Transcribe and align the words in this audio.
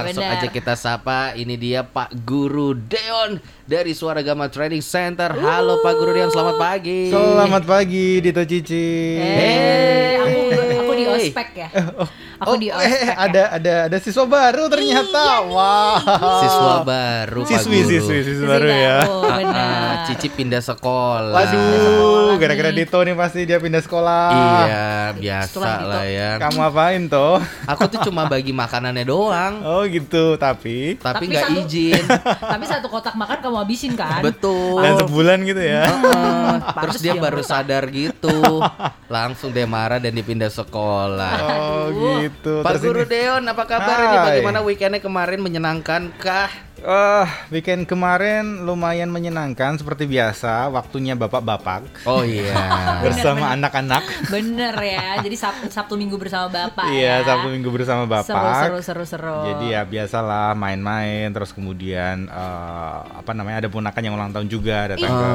langsung 0.00 0.22
Bener. 0.22 0.38
aja 0.38 0.48
kita 0.48 0.74
sapa. 0.74 1.34
Ini 1.34 1.54
dia 1.54 1.80
Pak 1.82 2.14
Guru 2.20 2.72
Deon 2.72 3.36
dari 3.64 3.92
Suara 3.92 4.20
Gama 4.20 4.46
Training 4.46 4.80
Center. 4.80 5.30
Halo 5.32 5.80
Pak 5.80 5.94
Guru 5.94 6.12
Deon, 6.12 6.30
selamat 6.30 6.56
pagi. 6.56 7.08
Selamat 7.08 7.62
pagi 7.64 8.20
Dito 8.20 8.42
Cici. 8.42 9.18
Eh, 9.18 10.14
aku 10.16 10.38
aku 10.78 10.92
di 10.94 11.04
Hey. 11.04 11.16
ospek 11.26 11.48
ya. 11.56 11.68
Oh, 11.98 12.08
Aku 12.38 12.50
oh, 12.50 12.56
di 12.56 12.70
eh, 12.70 12.74
ospek 12.74 13.02
ya. 13.02 13.14
ada 13.18 13.42
ada 13.50 13.74
ada 13.90 13.98
siswa 13.98 14.22
baru 14.22 14.70
ternyata. 14.70 15.42
Wah. 15.50 15.98
Siswa 16.38 16.74
baru 16.82 17.42
Siswi, 17.42 17.82
siswi, 17.82 17.98
siswi 17.98 18.18
Siswi 18.22 18.46
baru 18.46 18.68
ya. 18.70 18.96
baru, 19.02 19.18
Ah, 19.18 19.36
benar. 19.42 19.58
ah, 19.58 19.94
Cici 20.06 20.28
pindah 20.30 20.62
sekolah. 20.62 21.34
Waduh, 21.34 22.38
gara-gara 22.38 22.70
Dito 22.70 22.94
nih 22.96 23.12
pasti 23.12 23.42
dia 23.42 23.58
pindah 23.58 23.82
sekolah. 23.82 24.26
Iya, 24.30 24.86
biasa 25.18 25.50
Setelah 25.50 25.78
lah 25.82 26.04
ya. 26.06 26.30
Kamu 26.38 26.60
apain 26.62 27.02
toh? 27.10 27.42
Aku 27.66 27.90
tuh 27.90 28.06
cuma 28.06 28.30
bagi 28.30 28.54
makanannya 28.54 29.02
doang, 29.02 29.54
Oh 29.66 29.82
gitu, 29.82 30.38
tapi 30.38 30.94
tapi 30.94 31.26
nggak 31.26 31.46
izin. 31.58 32.04
Tapi 32.54 32.64
satu 32.64 32.86
kotak 32.86 33.14
makan 33.14 33.38
kamu 33.42 33.56
habisin 33.60 33.92
kan? 33.94 34.22
Betul. 34.22 34.78
dan 34.78 34.94
sebulan 34.98 35.38
gitu 35.42 35.58
ya. 35.60 35.84
Heeh. 35.84 36.54
Pantes 36.70 36.80
Terus 36.80 36.98
dia 37.02 37.14
baru 37.16 37.42
sadar 37.42 37.84
gitu, 37.90 38.62
langsung 39.14 39.50
dia 39.50 39.66
marah 39.66 39.98
dan 39.98 40.14
dipindah 40.14 40.48
sekolah. 40.48 41.36
Oh 41.42 41.84
gitu. 41.90 42.26
Pak 42.30 42.64
Terus 42.70 42.82
Guru 42.82 43.02
ini- 43.02 43.10
Deon, 43.10 43.42
apa 43.44 43.64
kabar 43.64 43.96
ini? 43.98 44.16
Hai. 44.16 44.24
Bagaimana 44.30 44.58
weekendnya 44.60 45.00
kemarin 45.00 45.40
menyenangkan 45.40 46.12
kah? 46.14 46.50
Eh, 46.78 47.26
weekend 47.50 47.90
kemarin 47.90 48.62
lumayan 48.62 49.10
menyenangkan 49.10 49.74
seperti 49.74 50.06
biasa, 50.06 50.70
waktunya 50.70 51.18
bapak-bapak 51.18 52.06
Oh 52.06 52.22
iya. 52.22 52.54
bersama 53.04 53.50
anak-anak. 53.50 54.30
Bener 54.30 54.78
ya. 54.78 55.18
Jadi 55.18 55.34
Sabtu, 55.34 55.66
Sabtu 55.68 55.98
Minggu 55.98 56.14
bersama 56.14 56.46
Bapak 56.46 56.86
Iya, 56.86 57.18
ya. 57.18 57.26
Sabtu 57.26 57.50
Minggu 57.50 57.74
bersama 57.74 58.06
bapak. 58.06 58.30
Seru 58.62 58.78
seru 58.78 59.02
seru 59.02 59.04
seru. 59.10 59.38
Jadi 59.48 59.74
ya 59.74 59.82
biasalah 59.82 60.54
main-main 60.54 61.26
terus 61.28 61.50
kemudian 61.50 62.30
eh, 62.30 62.98
apa 63.10 63.30
namanya 63.34 63.66
ada 63.66 63.68
ponakan 63.68 63.98
yang 64.00 64.14
ulang 64.14 64.30
tahun 64.30 64.46
juga 64.46 64.86
datang 64.86 65.10
ke 65.10 65.30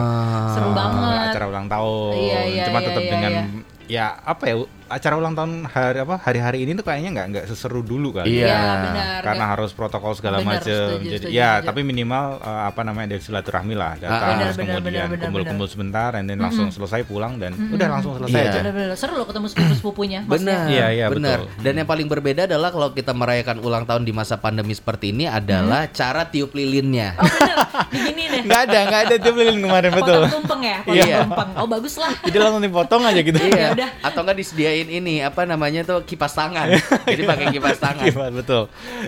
seru 0.50 0.72
eh, 0.72 0.74
banget. 0.74 1.20
acara 1.28 1.46
ulang 1.46 1.68
tahun. 1.68 2.14
Iya, 2.16 2.40
iya, 2.48 2.64
Cuma 2.72 2.80
iya, 2.80 2.88
tetap 2.88 3.04
iya, 3.04 3.12
dengan 3.12 3.32
iya. 3.34 3.44
ya 3.84 4.06
apa 4.18 4.44
ya 4.48 4.56
acara 4.94 5.14
ulang 5.16 5.34
tahun 5.34 5.66
hari 5.66 6.00
apa 6.00 6.16
hari-hari 6.20 6.58
ini 6.62 6.72
tuh 6.74 6.84
kayaknya 6.84 7.10
nggak 7.12 7.28
nggak 7.30 7.46
seseru 7.46 7.82
dulu 7.82 8.14
kan. 8.14 8.26
Iya. 8.26 8.46
Iya, 8.46 8.62
benar. 8.80 9.20
Karena 9.24 9.46
harus 9.50 9.72
protokol 9.72 10.14
segala 10.14 10.38
Benar, 10.38 10.62
macam. 10.62 10.88
Jadi 11.02 11.18
setuju, 11.18 11.28
ya 11.30 11.50
setuju. 11.58 11.68
tapi 11.68 11.80
minimal 11.82 12.24
eh, 12.40 12.62
apa 12.66 12.82
namanya 12.82 13.06
ada 13.10 13.18
silaturahmi 13.20 13.74
lah 13.74 13.92
datang 13.96 14.14
Ah, 14.14 14.30
benar, 14.30 14.44
terus 14.44 14.56
benar, 14.56 14.70
kemudian 14.76 14.94
benar, 14.94 15.08
benar, 15.10 15.24
kumpul-kumpul 15.26 15.68
sebentar 15.68 16.10
dan 16.12 16.24
then 16.24 16.38
langsung 16.38 16.68
selesai 16.70 17.02
pulang 17.04 17.36
dan 17.36 17.52
udah 17.56 17.88
langsung 17.90 18.14
selesai 18.16 18.36
Iya. 18.36 18.48
aja. 18.48 18.60
Bener-bener 18.62 18.90
seru 18.94 19.14
loh 19.16 19.26
ketemu 19.26 19.48
sepupu-sepupunya. 19.50 20.20
Benar, 20.24 20.66
Iya, 20.70 20.86
iya, 20.92 21.06
benar. 21.10 21.38
betul. 21.42 21.64
Dan 21.64 21.74
yang 21.76 21.88
paling 21.88 22.08
berbeda 22.08 22.42
adalah 22.46 22.70
kalau 22.70 22.90
kita 22.92 23.12
merayakan 23.12 23.58
ulang 23.60 23.84
tahun 23.84 24.04
di 24.04 24.12
masa 24.12 24.38
pandemi 24.38 24.72
seperti 24.72 25.10
ini 25.10 25.26
adalah 25.26 25.90
cara 25.90 26.26
tiup 26.26 26.54
lilinnya. 26.54 27.16
Oh 27.16 27.26
bener, 27.26 27.58
begini 27.90 28.24
deh. 28.30 28.42
Nggak 28.44 28.62
ada, 28.64 28.80
nggak 28.86 29.02
ada 29.04 29.16
tiup 29.18 29.36
lilin 29.36 29.60
kemarin 29.60 29.92
betul. 29.92 30.22
Potong 30.22 30.34
tumpeng 30.38 30.62
ya, 30.62 30.78
potong 30.82 30.96
Iya. 31.02 31.18
tumpeng. 31.24 31.50
Oh 31.56 31.68
bagus 31.68 31.96
lah. 31.96 32.14
Jadi 32.22 32.38
langsung 32.38 32.62
dipotong 32.62 33.02
aja 33.04 33.20
gitu. 33.20 33.38
iya. 33.40 33.68
udah. 33.74 33.90
Atau 34.02 34.20
enggak 34.22 34.38
disediain 34.38 34.83
ini 34.86 35.16
apa 35.20 35.44
namanya 35.44 35.82
tuh 35.82 36.02
kipas 36.02 36.32
tangan. 36.32 36.68
Jadi 37.08 37.24
pakai 37.24 37.46
kipas 37.50 37.78
tangan. 37.78 38.04
Iya 38.04 38.28
betul. 38.30 38.64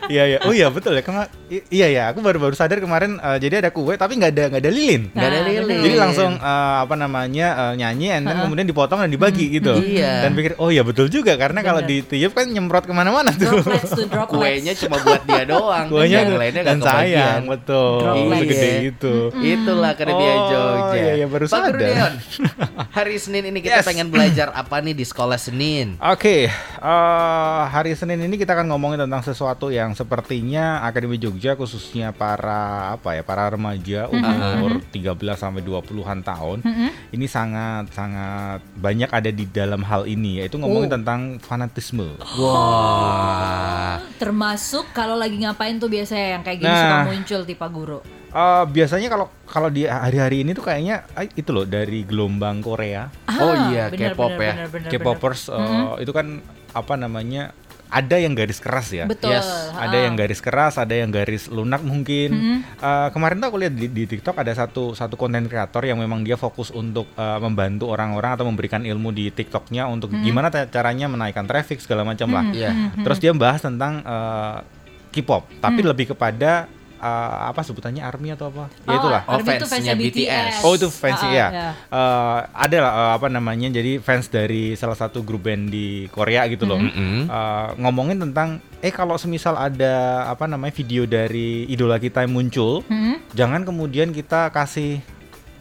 Iya 0.05 0.23
iya. 0.25 0.37
Oh 0.43 0.51
iya 0.51 0.67
betul 0.67 0.91
ya. 0.91 1.01
Kema 1.01 1.27
iya 1.67 1.87
ya. 1.87 2.03
Aku 2.09 2.19
baru 2.19 2.37
baru 2.37 2.53
sadar 2.53 2.77
kemarin 2.77 3.17
eh, 3.17 3.37
jadi 3.37 3.59
ada 3.59 3.69
kue 3.69 3.93
tapi 3.93 4.15
nggak 4.15 4.31
ada 4.31 4.43
nggak 4.49 4.61
ada 4.61 4.71
lilin. 4.71 5.01
Nggak 5.09 5.25
ada 5.25 5.35
Nah, 5.35 5.45
lilin. 5.45 5.77
Jadi 5.81 5.95
langsung 5.95 6.31
eh, 6.35 6.75
apa 6.79 6.95
namanya 6.95 7.47
eh, 7.53 7.73
nyanyi 7.77 8.07
and 8.11 8.23
then 8.23 8.37
kemudian 8.39 8.65
dipotong 8.65 8.99
dan 8.99 9.09
dibagi 9.09 9.49
gitu. 9.51 9.73
Iya. 9.75 10.23
Dan 10.23 10.33
pikir 10.33 10.55
oh 10.57 10.69
iya 10.69 10.81
betul 10.81 11.07
juga 11.07 11.35
karena 11.35 11.59
kalau 11.59 11.79
Bener. 11.79 12.03
ditiup 12.03 12.31
kan 12.31 12.45
nyemprot 12.45 12.83
ke 12.83 12.93
mana-mana 12.93 13.31
tuh. 13.31 13.57
Droplets 13.57 13.91
tuh 13.91 14.07
droplets. 14.11 14.35
Kuenya 14.35 14.73
cuma 14.75 14.97
buat 14.99 15.21
dia 15.23 15.43
doang. 15.43 15.85
Kuenya 15.87 16.17
yang 16.21 16.35
lainnya 16.35 16.63
dan 16.63 16.77
sayang 16.79 17.41
betul. 17.45 18.01
Droplets. 18.01 18.39
Segede 18.41 18.69
itu. 18.87 19.15
Itulah 19.35 19.91
kelebihan 19.93 20.33
Oh, 20.35 20.47
Jogja. 20.47 20.97
iya, 20.97 21.13
iya, 21.15 21.25
baru 21.25 21.45
sadar. 21.45 22.11
Hari 22.97 23.15
Senin 23.17 23.45
ini 23.45 23.59
kita 23.59 23.73
Yes. 23.75 23.85
pengen 23.85 24.07
belajar 24.07 24.51
apa 24.51 24.79
nih 24.79 24.93
di 24.93 25.03
sekolah 25.03 25.35
Senin? 25.65 25.97
Oke, 25.97 26.45
eh, 26.45 27.61
hari 27.65 27.97
Senin 27.97 28.21
ini 28.21 28.37
kita 28.37 28.53
akan 28.53 28.69
ngomongin 28.69 29.01
tentang 29.01 29.19
sesuatu 29.19 29.67
yang 29.67 29.97
sepertinya 29.97 30.85
Akademi 30.85 31.17
Jogja 31.17 31.57
khususnya 31.57 32.13
para 32.13 32.93
apa 32.93 33.17
ya, 33.17 33.25
para 33.25 33.49
remaja 33.49 34.05
umur 34.07 34.77
13 34.85 35.09
sampai 35.35 35.65
20-an 35.65 36.21
tahun. 36.21 36.61
Ini 37.09 37.25
sangat 37.25 37.89
sangat 37.91 38.61
banyak 38.75 39.09
ada 39.09 39.29
di 39.29 39.45
dalam 39.47 39.81
hal 39.81 40.05
ini 40.05 40.37
yaitu 40.37 40.55
ngomongin 40.55 40.85
Oh. 40.85 40.93
tentang 40.93 41.19
fanatisme. 41.39 42.13
Wah. 42.37 43.97
Termasuk 44.15 44.93
kalau 44.93 45.17
lagi 45.17 45.41
ngapain 45.41 45.75
tuh 45.75 45.89
biasanya 45.89 46.37
yang 46.37 46.43
kayak 46.43 46.59
gini 46.59 46.69
Nah. 46.69 46.77
suka 46.77 46.99
muncul 47.09 47.41
tipe 47.43 47.67
guru. 47.67 47.99
Eh, 48.35 48.63
biasanya 48.67 49.07
kalau 49.07 49.31
kalau 49.47 49.71
di 49.71 49.87
hari-hari 49.87 50.43
ini 50.43 50.51
tuh 50.51 50.67
kayaknya 50.67 51.07
eh, 51.15 51.31
itu 51.31 51.55
loh 51.55 51.63
dari 51.63 52.03
gelombang 52.03 52.59
Korea, 52.59 53.07
Oh 53.31 53.55
iya, 53.71 53.87
bener, 53.87 54.11
K-pop 54.11 54.35
bener, 54.35 54.43
ya. 54.43 54.53
bener, 54.59 54.67
bener, 54.75 54.89
K-popers 54.91 55.41
eh, 55.47 56.03
itu 56.03 56.11
kan 56.11 56.43
apa 56.75 56.93
namanya 56.99 57.55
ada 57.87 58.19
yang 58.19 58.35
garis 58.35 58.59
keras 58.59 58.91
ya. 58.91 59.07
Betul. 59.07 59.31
Yes, 59.31 59.47
ada 59.71 59.95
yang 59.95 60.19
garis 60.19 60.43
keras, 60.43 60.75
ada 60.75 60.91
yang 60.91 61.15
garis 61.15 61.47
lunak 61.47 61.79
mungkin. 61.79 62.59
Eh, 62.75 63.07
kemarin 63.15 63.39
tuh 63.39 63.55
aku 63.55 63.57
lihat 63.61 63.71
di, 63.71 63.87
di 63.87 64.03
TikTok 64.03 64.35
ada 64.35 64.51
satu 64.51 64.91
satu 64.91 65.15
konten 65.15 65.47
kreator 65.47 65.87
yang 65.87 65.95
memang 66.03 66.27
dia 66.27 66.35
fokus 66.35 66.75
untuk 66.75 67.07
eh, 67.15 67.39
membantu 67.39 67.87
orang-orang 67.87 68.35
atau 68.35 68.43
memberikan 68.43 68.83
ilmu 68.83 69.15
di 69.15 69.31
TikToknya 69.31 69.87
untuk 69.87 70.11
gimana 70.11 70.51
ta- 70.51 70.67
caranya 70.67 71.07
menaikkan 71.07 71.47
traffic 71.47 71.79
segala 71.79 72.03
macam 72.03 72.35
lah. 72.35 72.51
Iya. 72.51 72.99
Terus 72.99 73.23
dia 73.23 73.31
bahas 73.31 73.63
tentang 73.63 74.03
eh, 74.03 74.57
K-pop, 75.15 75.47
tapi 75.63 75.79
lebih 75.79 76.11
kepada 76.11 76.67
eh, 76.95 77.07
apa 77.45 77.61
sebutannya 77.61 78.01
army 78.01 78.31
atau 78.31 78.47
apa? 78.47 78.65
Ya 78.83 78.95
itulah. 78.95 79.21
Oh, 79.25 79.35
Army 79.35 79.51
itu 79.53 79.65
fansnya 79.65 79.91
fansnya 79.91 79.93
BTS. 79.95 80.15
BTS. 80.15 80.55
Oh 80.61 80.73
itu 80.73 80.87
fansnya 80.87 81.27
Ah, 81.27 81.33
ya. 81.33 81.47
ah, 81.47 81.73
Eh, 81.87 82.39
ada 82.61 82.77
lah 82.79 82.91
eh, 82.93 83.11
apa 83.13 83.27
namanya 83.27 83.67
jadi 83.71 83.97
fans 83.97 84.27
dari 84.27 84.73
salah 84.73 84.95
satu 84.95 85.21
grup 85.21 85.43
band 85.43 85.67
di 85.67 85.87
Korea 86.07 86.45
gitu 86.45 86.63
loh. 86.63 86.77
Mm-mm. 86.77 87.25
Eh, 87.25 87.67
ngomongin 87.77 88.19
tentang 88.21 88.49
eh 88.79 88.89
kalau 88.89 89.15
semisal 89.15 89.55
ada 89.55 89.95
apa 90.25 90.45
namanya 90.45 90.73
video 90.73 91.03
dari 91.03 91.65
idola 91.65 91.97
kita 91.97 92.21
yang 92.21 92.33
muncul, 92.33 92.85
Hmm? 92.85 93.17
jangan 93.31 93.61
kemudian 93.61 94.09
kita 94.09 94.49
kasih 94.49 95.01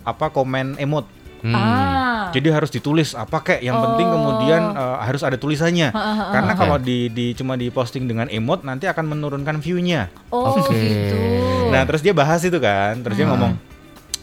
apa 0.02 0.28
komen 0.28 0.76
emot. 0.76 1.08
Hmm. 1.44 1.52
Ah. 1.52 2.32
Jadi 2.32 2.48
harus 2.48 2.72
ditulis 2.72 3.12
apa 3.12 3.36
kek. 3.38 3.60
Yang 3.60 3.76
penting 3.78 4.08
Oh. 4.08 4.12
kemudian 4.16 4.62
eh, 4.72 4.96
harus 4.98 5.20
ada 5.20 5.36
tulisannya. 5.36 5.92
Ha, 5.92 6.00
ha, 6.00 6.12
ha, 6.16 6.24
Karena 6.32 6.52
Oke. 6.52 6.60
kalau 6.64 6.76
di, 6.80 7.12
di 7.12 7.36
cuma 7.36 7.54
di 7.54 7.68
posting 7.68 8.08
dengan 8.08 8.26
emot 8.26 8.64
nanti 8.64 8.88
akan 8.88 9.04
menurunkan 9.06 9.60
view-nya. 9.60 10.08
Oh 10.30 10.56
Oke. 10.56 10.72
gitu. 10.72 11.16
Nah, 11.68 11.84
terus 11.84 12.00
dia 12.00 12.10
bahas 12.10 12.40
itu 12.40 12.56
kan, 12.56 12.96
terus 12.98 13.14
dia 13.14 13.28
Hmm. 13.28 13.36
ngomong 13.36 13.52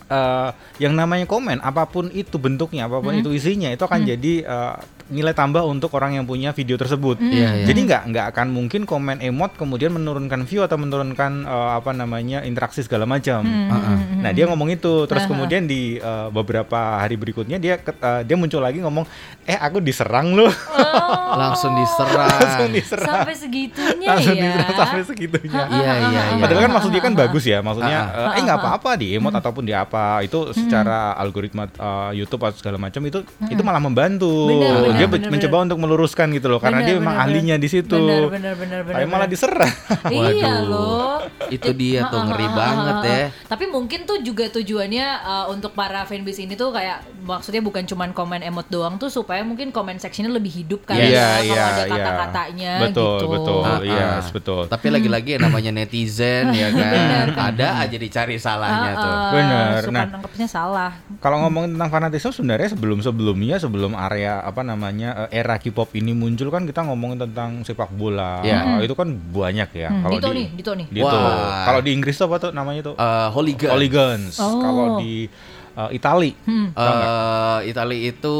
eh, 0.07 0.49
yang 0.77 0.91
namanya 0.91 1.23
komen, 1.23 1.61
apa 1.61 1.85
pun 1.85 2.09
itu 2.09 2.35
bentuknya, 2.35 2.83
apa 2.83 2.99
pun 2.99 3.13
Hmm. 3.13 3.21
itu 3.21 3.31
isinya, 3.31 3.69
itu 3.69 3.79
akan 3.79 4.03
jadi 4.03 4.33
eh, 4.43 4.75
nilai 5.11 5.31
tambah 5.31 5.61
untuk 5.61 5.91
orang 5.91 6.15
yang 6.15 6.23
punya 6.23 6.49
video 6.49 6.73
tersebut. 6.73 7.19
Hmm. 7.19 7.29
Iya, 7.29 7.49
iya. 7.53 7.65
Jadi 7.67 7.79
nggak 7.83 8.01
nggak 8.09 8.25
akan 8.31 8.47
mungkin 8.49 8.81
komen 8.83 9.19
emot 9.19 9.53
kemudian 9.53 9.91
menurunkan 9.91 10.43
view 10.43 10.63
atau 10.63 10.75
menurunkan 10.75 11.43
eh, 11.43 11.69
apa 11.75 11.91
namanya 11.91 12.41
interaksi 12.41 12.79
segala 12.79 13.03
macam. 13.03 13.43
Hmm, 13.43 13.67
Ah, 13.67 13.75
ah. 13.75 13.97
Nah 14.17 14.31
dia 14.31 14.45
ngomong 14.45 14.71
itu, 14.71 15.05
terus 15.05 15.23
Aha. 15.23 15.29
kemudian 15.29 15.63
di 15.63 15.95
eh, 15.95 16.27
beberapa 16.29 16.75
hari 16.97 17.13
berikutnya 17.13 17.55
dia 17.55 17.75
eh, 17.77 18.21
dia 18.23 18.35
muncul 18.35 18.57
lagi 18.57 18.79
ngomong, 18.79 19.03
eh 19.43 19.55
aku 19.55 19.77
diserang 19.77 20.31
loh, 20.31 20.47
Oh, 20.47 21.35
Langsung 21.35 21.75
diserang. 21.75 22.31
langsung 22.31 22.71
diserang, 22.71 23.07
Sampai 23.21 23.35
segitunya 23.35 24.07
langsung 24.07 24.35
ya. 24.35 24.43
diserang 24.47 24.75
sampai 24.77 25.03
segitunya. 25.03 25.63
Iya, 25.67 25.93
iya, 26.01 26.21
iya. 26.31 26.39
Padahal 26.39 26.61
kan 26.61 26.71
maksud 26.71 26.91
dia 26.91 27.01
kan 27.01 27.13
bagus 27.13 27.43
ya, 27.43 27.59
maksudnya 27.59 27.99
Ah, 28.03 28.31
eh, 28.31 28.39
eh 28.39 28.41
nggak 28.43 28.59
apa-apa 28.59 28.91
di 28.95 29.07
emot 29.15 29.33
ataupun 29.33 29.63
di 29.63 29.73
apa 29.73 30.21
itu 30.21 30.51
secara 30.51 31.15
algoritma 31.15 31.67
eh, 31.67 32.11
YouTube 32.15 32.41
atau 32.41 32.57
segala 32.57 32.77
macam 32.77 33.01
itu 33.01 33.19
itu 33.47 33.61
malah 33.61 33.81
membantu. 33.81 34.29
Benar, 34.47 34.71
benar, 34.85 35.00
dia 35.01 35.07
benar, 35.07 35.29
mencoba 35.29 35.55
untuk 35.63 35.79
meluruskan 35.79 36.27
gitu 36.31 36.47
loh, 36.47 36.57
karena 36.57 36.79
Benar, 36.79 36.87
dia 36.87 36.95
memang 36.95 37.15
benar, 37.15 37.25
ahlinya 37.25 37.55
di 37.57 37.67
situ. 37.67 37.97
Benar, 37.97 38.29
benar, 38.29 38.53
benar, 38.55 38.79
benar. 38.83 38.95
Tapi 38.95 39.05
malah 39.07 39.27
diserang. 39.27 39.73
Iya 40.07 40.21
Waduh. 40.29 40.61
loh. 40.63 41.17
Itu 41.47 41.69
dia 41.71 42.05
tuh 42.05 42.15
Ha, 42.15 42.23
ha, 42.23 42.29
ngeri 42.29 42.47
ha, 42.47 42.53
banget 42.53 42.95
ha, 42.95 43.03
ha. 43.03 43.11
ya. 43.11 43.25
Tapi 43.45 43.65
mungkin 43.67 43.99
tuh 44.03 44.17
juga 44.19 44.45
tujuannya 44.47 45.07
uh, 45.19 45.45
untuk 45.47 45.71
para 45.71 46.03
fanbase 46.03 46.41
ini 46.41 46.53
tuh 46.53 46.69
kayak 46.69 47.01
maksudnya 47.19 47.59
bukan 47.59 47.83
cuman 47.83 48.11
komen 48.11 48.41
emot 48.41 48.67
doang 48.67 48.95
tuh 48.95 49.07
supaya 49.07 49.41
mungkin 49.41 49.69
comment 49.69 49.95
sectionnya 49.95 50.31
lebih 50.31 50.51
hidup 50.53 50.83
kali 50.83 51.01
Iya, 51.03 51.11
ya 51.11 51.27
kalau 51.31 51.45
iya, 51.47 51.63
ada 51.63 51.81
iya. 51.81 51.91
kata-katanya 51.91 52.71
Betul, 52.81 53.11
gitu. 53.11 53.25
betul. 53.27 53.59
Ah, 53.61 53.79
Iya, 53.81 54.05
ah. 54.11 54.21
betul. 54.27 54.61
Tapi 54.67 54.87
lagi-lagi 54.89 55.29
yang 55.31 55.43
namanya 55.43 55.71
netizen 55.71 56.45
ya 56.51 56.67
kan, 56.73 57.27
ada 57.31 57.67
aja 57.79 57.95
dicari 57.95 58.35
salahnya 58.35 58.91
Ah, 58.91 58.97
tuh. 58.97 59.13
Benar. 59.31 59.79
Suka 59.81 59.93
Nah. 59.93 60.05
nangkepnya 60.09 60.47
salah. 60.47 60.91
Kalau 61.17 61.37
ngomongin 61.39 61.75
tentang 61.75 61.91
fanatisme 61.91 62.31
sebenarnya 62.33 62.69
sebelum-sebelumnya 62.71 63.55
sebelum 63.57 63.93
area 63.93 64.41
apa 64.41 64.61
namanya 64.61 64.80
eh, 64.89 65.29
era 65.29 65.61
K-pop 65.61 65.93
ini 65.93 66.17
muncul 66.17 66.49
kan 66.49 66.65
kita 66.65 66.81
ngomongin 66.81 67.21
tentang 67.29 67.61
sepak 67.61 67.93
bola. 67.93 68.41
Iya. 68.41 68.81
Eh, 68.81 68.89
Itu 68.89 68.97
kan 68.97 69.13
banyak 69.13 69.69
ya. 69.77 69.89
Hmm, 69.93 70.01
Kalau 70.07 70.17
Dito 70.17 70.29
di 70.31 70.37
nih, 70.41 70.47
Dito 70.57 70.71
nih. 70.73 70.87
Dito. 70.89 71.05
Wah. 71.13 71.65
Kalau 71.69 71.81
di 71.85 71.91
Inggris 71.93 72.15
tuh 72.17 72.25
apa 72.25 72.35
tuh 72.41 72.51
namanya 72.55 72.81
tuh? 72.91 72.95
Eh, 72.97 73.27
hooligan. 73.35 73.69
Hooligans. 73.75 74.33
Oh. 74.41 74.57
Kalau 74.57 74.85
di 74.97 75.29
eh, 75.77 75.89
Itali. 75.93 76.31
Hmm. 76.47 76.67
Eh, 76.73 77.59
Itali 77.69 77.97
itu 78.09 78.37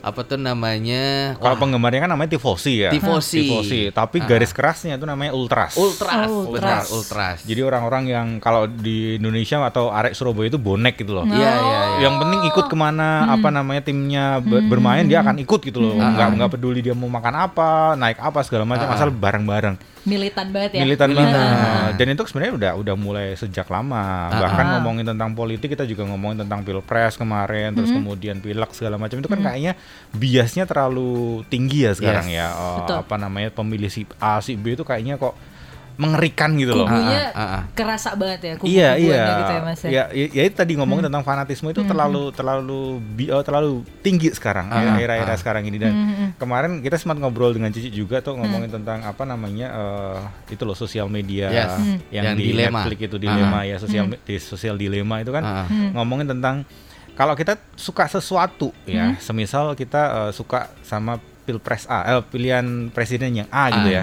apa 0.00 0.20
tuh 0.22 0.36
namanya? 0.36 1.36
Kalau 1.36 1.52
Wah, 1.52 1.58
penggemarnya 1.58 2.00
kan 2.00 2.10
namanya 2.10 2.30
tifosi 2.30 2.82
ya. 2.82 2.90
Tifosi. 2.90 3.40
Tifosi. 3.42 3.80
Tapi 3.90 4.16
Ah. 4.18 4.26
garis 4.26 4.50
kerasnya 4.50 4.94
itu 4.94 5.04
namanya 5.04 5.32
ultras. 5.32 5.72
ultras, 5.74 6.26
Oh, 6.26 6.48
benar, 6.48 6.82
ultras. 6.82 6.84
ultras. 6.90 7.38
Jadi 7.42 7.60
orang-orang 7.60 8.04
yang 8.06 8.26
kalau 8.38 8.64
di 8.64 9.16
Indonesia 9.16 9.60
atau 9.62 9.88
arek 9.88 10.12
Surabaya 10.12 10.48
itu 10.48 10.56
bonek 10.56 10.96
gitu 10.96 11.12
loh. 11.12 11.24
Iya, 11.24 11.36
iya, 11.36 11.52
iya. 11.54 11.80
Yang 12.02 12.14
penting 12.18 12.40
ikut 12.46 12.66
ke 12.66 12.74
mana 12.74 13.08
Hmm. 13.22 13.34
apa 13.34 13.48
namanya 13.50 13.82
timnya 13.82 14.24
be- 14.38 14.62
bermain 14.62 15.04
dia 15.04 15.20
akan 15.20 15.36
ikut 15.38 15.60
gitu 15.60 15.78
loh. 15.78 15.94
Hmm. 15.94 16.12
Nggak 16.12 16.28
nggak 16.34 16.50
peduli 16.50 16.80
dia 16.80 16.92
mau 16.92 17.06
makan 17.06 17.34
apa, 17.36 17.70
naik 17.94 18.18
apa 18.18 18.40
segala 18.40 18.64
macam 18.64 18.86
Ah. 18.86 18.94
asal 18.94 19.08
bareng-bareng. 19.10 19.76
Militan 20.00 20.48
banget 20.48 20.70
ya. 20.74 20.80
Militan 20.80 21.12
Militan. 21.12 21.28
banget. 21.28 21.92
Dan 21.94 22.06
itu 22.08 22.22
sebenarnya 22.24 22.52
udah 22.56 22.72
udah 22.74 22.94
mulai 22.96 23.26
sejak 23.34 23.68
lama. 23.68 24.32
Bahkan 24.32 24.64
Ah. 24.64 24.70
ngomongin 24.74 25.04
tentang 25.04 25.30
politik 25.30 25.68
kita 25.70 25.84
juga 25.84 26.02
ngomongin 26.02 26.40
tentang 26.40 26.64
pilpres 26.64 27.14
kemarin, 27.14 27.76
terus 27.76 27.92
Hmm. 27.92 28.00
kemudian 28.00 28.40
pilek 28.40 28.72
segala 28.72 28.96
macam 28.96 29.20
itu 29.20 29.28
kan 29.28 29.36
kayaknya 29.38 29.76
biasnya 30.10 30.64
terlalu 30.64 31.10
tinggi 31.46 31.86
ya 31.86 31.92
sekarang 31.92 32.26
Yes. 32.26 32.36
ya. 32.36 32.46
Oh, 32.52 32.76
Betul. 32.82 32.96
apa 33.00 33.14
namanya 33.16 33.48
pemilih 33.48 33.86
si 33.86 34.02
A 34.16 34.38
si 34.38 34.54
B 34.54 34.74
itu 34.74 34.82
kayaknya 34.82 35.14
kok 35.16 35.34
mengerikan 35.94 36.56
gitu 36.56 36.72
loh. 36.72 36.88
Kubunya 36.88 37.28
Ah, 37.30 37.36
ah, 37.36 37.52
ah. 37.52 37.62
kerasa 37.70 38.16
banget 38.16 38.40
ya. 38.42 38.52
Kubu 38.56 38.66
Iya 38.66 38.90
iya. 38.96 39.20
gitu 39.36 39.52
ya 39.52 39.60
Mas 39.60 39.80
ya. 39.80 39.90
Ya, 39.90 40.02
ya, 40.10 40.26
ya 40.32 40.42
itu 40.42 40.56
tadi 40.56 40.72
ngomongin 40.72 41.04
tentang 41.04 41.20
fanatisme 41.20 41.68
itu 41.68 41.84
terlalu 41.84 42.32
terlalu 42.32 42.80
bi- 43.04 43.28
oh, 43.28 43.44
terlalu 43.44 43.70
tinggi 44.00 44.32
sekarang 44.32 44.66
Ah, 44.66 44.96
ya, 44.96 45.04
era-era 45.04 45.28
ah. 45.28 45.36
sekarang 45.36 45.62
ini 45.62 45.76
dan 45.76 45.92
kemarin 46.34 46.80
kita 46.80 46.96
sempat 46.96 47.20
ngobrol 47.20 47.52
dengan 47.52 47.68
Cici 47.68 47.92
juga 47.92 48.18
tuh 48.18 48.32
ngomongin 48.34 48.72
tentang 48.72 49.04
apa 49.04 49.22
namanya 49.22 49.66
eh, 49.70 50.18
itu 50.50 50.62
loh 50.64 50.72
sosial 50.74 51.04
media 51.06 51.52
Yes. 51.52 51.68
Hmm. 51.70 52.00
yang, 52.08 52.24
Yang 52.24 52.34
di 52.34 52.44
dilema. 52.48 52.78
Netflix 52.80 52.98
itu 53.04 53.16
dilema 53.20 53.58
Ah, 53.58 53.62
ya 53.62 53.76
sosial 53.76 54.04
me- 54.08 54.20
di 54.20 54.36
sosial 54.38 54.74
dilema 54.74 55.20
itu 55.20 55.30
kan 55.30 55.44
Ah, 55.44 55.54
ah. 55.60 55.90
ngomongin 55.92 56.26
tentang 56.26 56.64
kalau 57.20 57.36
kita 57.36 57.60
suka 57.76 58.08
sesuatu 58.08 58.72
ya 58.88 59.12
semisal 59.20 59.76
kita 59.76 60.00
eh, 60.00 60.32
suka 60.32 60.72
sama 60.80 61.20
pilpres 61.40 61.82
A 61.84 61.98
eh, 62.10 62.22
pilihan 62.22 62.62
presiden 62.88 63.34
yang 63.34 63.48
A 63.50 63.68
gitu 63.68 63.88
Ah. 63.90 64.00
ya 64.00 64.02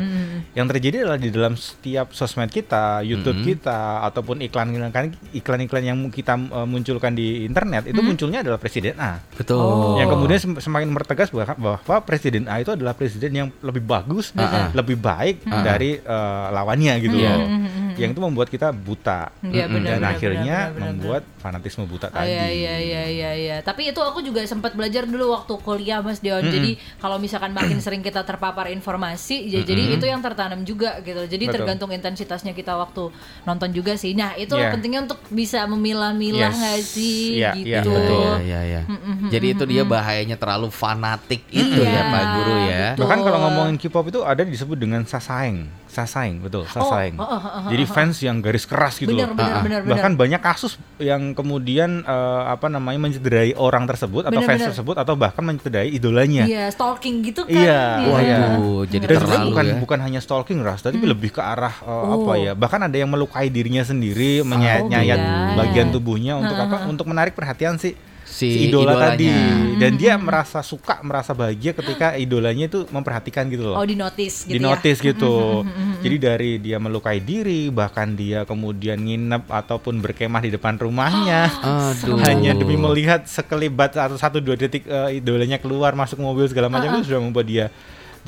yang 0.54 0.66
terjadi 0.66 1.02
adalah 1.02 1.18
di 1.18 1.30
dalam 1.30 1.54
setiap 1.54 2.10
sosmed 2.10 2.50
kita, 2.50 3.00
YouTube 3.02 3.38
Mm-mm. 3.38 3.50
kita, 3.56 3.78
ataupun 4.04 4.42
iklan-iklan 4.42 5.14
iklan-iklan 5.31 5.84
yang 5.86 6.00
kita 6.10 6.34
uh, 6.34 6.66
munculkan 6.66 7.14
di 7.14 7.46
internet 7.46 7.86
itu 7.86 8.02
munculnya 8.02 8.42
adalah 8.42 8.58
presiden 8.58 8.98
A. 8.98 9.22
Betul. 9.38 9.62
Oh. 9.62 9.96
Yang 9.96 10.18
kemudian 10.18 10.40
sem- 10.42 10.58
semakin 10.60 10.90
bertegas 10.92 11.30
bahwa, 11.30 11.54
bahwa 11.78 12.02
presiden 12.02 12.50
A 12.50 12.58
itu 12.58 12.74
adalah 12.74 12.98
presiden 12.98 13.30
yang 13.31 13.48
lebih 13.62 13.86
bagus, 13.86 14.34
Ah, 14.34 14.42
ah. 14.42 14.68
lebih 14.74 14.98
baik 14.98 15.46
Ah, 15.46 15.62
ah. 15.62 15.64
dari 15.64 16.02
uh, 16.02 16.50
lawannya 16.50 16.94
gitu 17.00 17.16
Iya. 17.16 17.31
loh. 17.31 17.48
Yang 17.97 18.11
itu 18.13 18.21
membuat 18.21 18.47
kita 18.47 18.67
buta. 18.69 19.33
Iya, 19.41 19.65
Mm-mm. 19.65 19.75
benar, 19.75 19.89
Dan 19.89 19.99
benar, 19.99 20.11
akhirnya 20.13 20.57
benar, 20.57 20.71
benar, 20.71 20.88
membuat 20.88 21.23
fanatisme 21.38 21.83
buta 21.83 22.07
Ah, 22.07 22.13
tadi. 22.17 22.29
iya 22.29 22.45
iya 22.47 22.75
iya 22.77 23.03
iya 23.05 23.31
iya. 23.33 23.57
Tapi 23.59 23.89
itu 23.89 23.99
aku 23.99 24.19
juga 24.19 24.44
sempat 24.44 24.71
belajar 24.71 25.03
dulu 25.03 25.31
waktu 25.31 25.53
kuliah 25.57 25.99
Mas 25.99 26.19
Dion. 26.19 26.44
Jadi 26.44 26.71
kalau 26.97 27.17
misalkan 27.17 27.51
makin 27.51 27.77
sering 27.77 27.99
kita 27.99 28.21
terpapar 28.21 28.67
informasi, 28.67 29.47
ya 29.47 29.61
jadi 29.61 29.83
itu 29.91 30.03
yang 30.03 30.19
tertanam 30.19 30.61
juga 30.61 30.99
gitu. 31.01 31.23
Jadi 31.23 31.44
Betul. 31.44 31.55
tergantung 31.57 31.89
intensitasnya 31.89 32.51
kita 32.51 32.73
waktu 32.73 33.09
nonton 33.44 33.69
juga 33.71 33.94
sih. 33.94 34.11
Nah, 34.11 34.33
itu 34.33 34.53
Iya. 34.53 34.71
pentingnya 34.71 35.01
untuk 35.03 35.19
bisa 35.29 35.63
memilah-milah 35.63 36.49
Yes. 36.49 36.57
nggak 36.57 36.79
sih 36.83 37.21
Iya, 37.35 37.51
iya, 37.55 37.79
gitu. 37.79 37.91
betul. 37.91 38.31
Iya, 38.39 38.39
iya, 38.44 38.59
iya. 38.63 38.81
Jadi 39.27 39.47
itu 39.51 39.63
dia 39.65 39.83
bahayanya 39.83 40.35
terlalu 40.35 40.67
fanatik 40.67 41.41
itu 41.47 41.79
Iya, 41.79 41.89
ya 41.89 42.01
Pak 42.07 42.23
Guru 42.31 42.55
ya. 42.59 42.81
betul. 42.91 43.01
Bahkan 43.01 43.19
kalau 43.21 43.39
ngomongin 43.41 43.75
K-pop 43.77 44.05
itu 44.07 44.19
ada 44.21 44.41
disebut 44.41 44.75
dengan 44.75 45.01
sasaeng, 45.03 45.67
sasaeng, 45.97 46.38
betul, 46.39 46.63
sasaeng. 46.65 47.17
oh, 47.17 47.23
oh, 47.23 47.33
oh, 47.35 47.51
oh, 47.59 47.61
Jadi 47.67 47.83
fans 47.85 48.15
yang 48.19 48.38
garis 48.38 48.63
keras 48.63 48.95
gitu 48.95 49.09
Benar 49.09 49.33
loh. 49.33 49.35
benar 49.35 49.49
Ah, 49.51 49.61
benar. 49.65 49.79
Bahkan 49.83 50.11
banyak 50.13 50.38
kasus 50.39 50.77
yang 50.97 51.33
kemudian 51.33 52.01
eh, 52.01 52.41
apa 52.45 52.67
namanya 52.67 53.01
mencederai 53.01 53.51
orang 53.53 53.83
tersebut 53.83 54.23
atau 54.23 54.38
fans 54.38 54.45
Benar-benar. 54.61 54.69
tersebut 54.71 54.95
atau 54.95 55.13
bahkan 55.13 55.41
mencederai 55.41 55.89
idolanya. 55.89 56.45
Iya, 56.45 56.69
stalking 56.69 57.25
gitu 57.25 57.41
kan. 57.44 57.57
Iya, 57.57 57.81
wah, 58.05 58.19
iya. 58.19 58.38
Waduh, 58.53 58.81
jadi 58.85 59.03
Dan 59.03 59.17
terlalu 59.17 59.45
bukan 59.49 59.65
ya. 59.65 59.75
bukan 59.81 59.99
hanya 59.99 60.19
stalking 60.19 60.59
ras, 60.61 60.79
tapi 60.79 61.01
lebih 61.01 61.29
ke 61.29 61.41
arah 61.41 61.73
eh, 61.73 61.89
Oh. 61.89 62.21
apa 62.21 62.33
ya? 62.38 62.51
Bahkan 62.53 62.85
ada 62.85 62.95
yang 62.95 63.09
melukai 63.09 63.49
dirinya 63.49 63.81
sendiri, 63.81 64.44
menyayat-nyayat 64.44 65.17
iya. 65.17 65.55
bagian 65.55 65.89
tubuhnya 65.89 66.38
untuk 66.38 66.53
apa? 66.55 66.85
Untuk 66.85 67.05
menarik 67.05 67.33
perhatian 67.33 67.75
si 67.75 67.97
Si 68.27 68.44
si 68.45 68.59
idola 68.68 68.91
idolanya. 68.94 69.07
tadi. 69.09 69.31
Dan 69.77 69.91
dia 69.95 70.13
merasa 70.15 70.59
suka, 70.59 71.00
merasa 71.00 71.31
bahagia 71.31 71.71
ketika 71.71 72.13
idolanya 72.13 72.68
itu 72.68 72.83
memperhatikan 72.88 73.47
gitu 73.47 73.63
loh 73.65 73.75
Oh, 73.75 73.88
di 73.88 73.95
notice 73.95 74.44
gitu 74.44 74.53
di 74.53 74.59
ya. 74.59 74.68
notice 74.68 75.00
gitu. 75.00 75.63
Jadi 75.97 76.15
dari 76.18 76.51
dia 76.59 76.77
melukai 76.77 77.18
diri, 77.18 77.69
bahkan 77.69 78.13
dia 78.13 78.44
kemudian 78.44 79.00
nginep 79.00 79.47
ataupun 79.47 79.97
berkemah 79.97 80.39
di 80.39 80.51
depan 80.51 80.75
rumahnya. 80.75 81.47
Aduh. 81.95 82.19
Hanya 82.19 82.51
demi 82.53 82.75
melihat 82.75 83.24
sekelibat 83.24 83.95
atau 83.95 84.15
satu 84.15 84.38
dua 84.38 84.53
detik 84.53 84.83
eh, 84.83 85.18
idolanya 85.18 85.57
keluar 85.57 85.94
masuk 85.94 86.19
mobil 86.19 86.45
segala 86.45 86.68
macam 86.68 86.94
itu 86.94 87.07
sudah 87.07 87.21
membuat 87.21 87.47
dia 87.47 87.65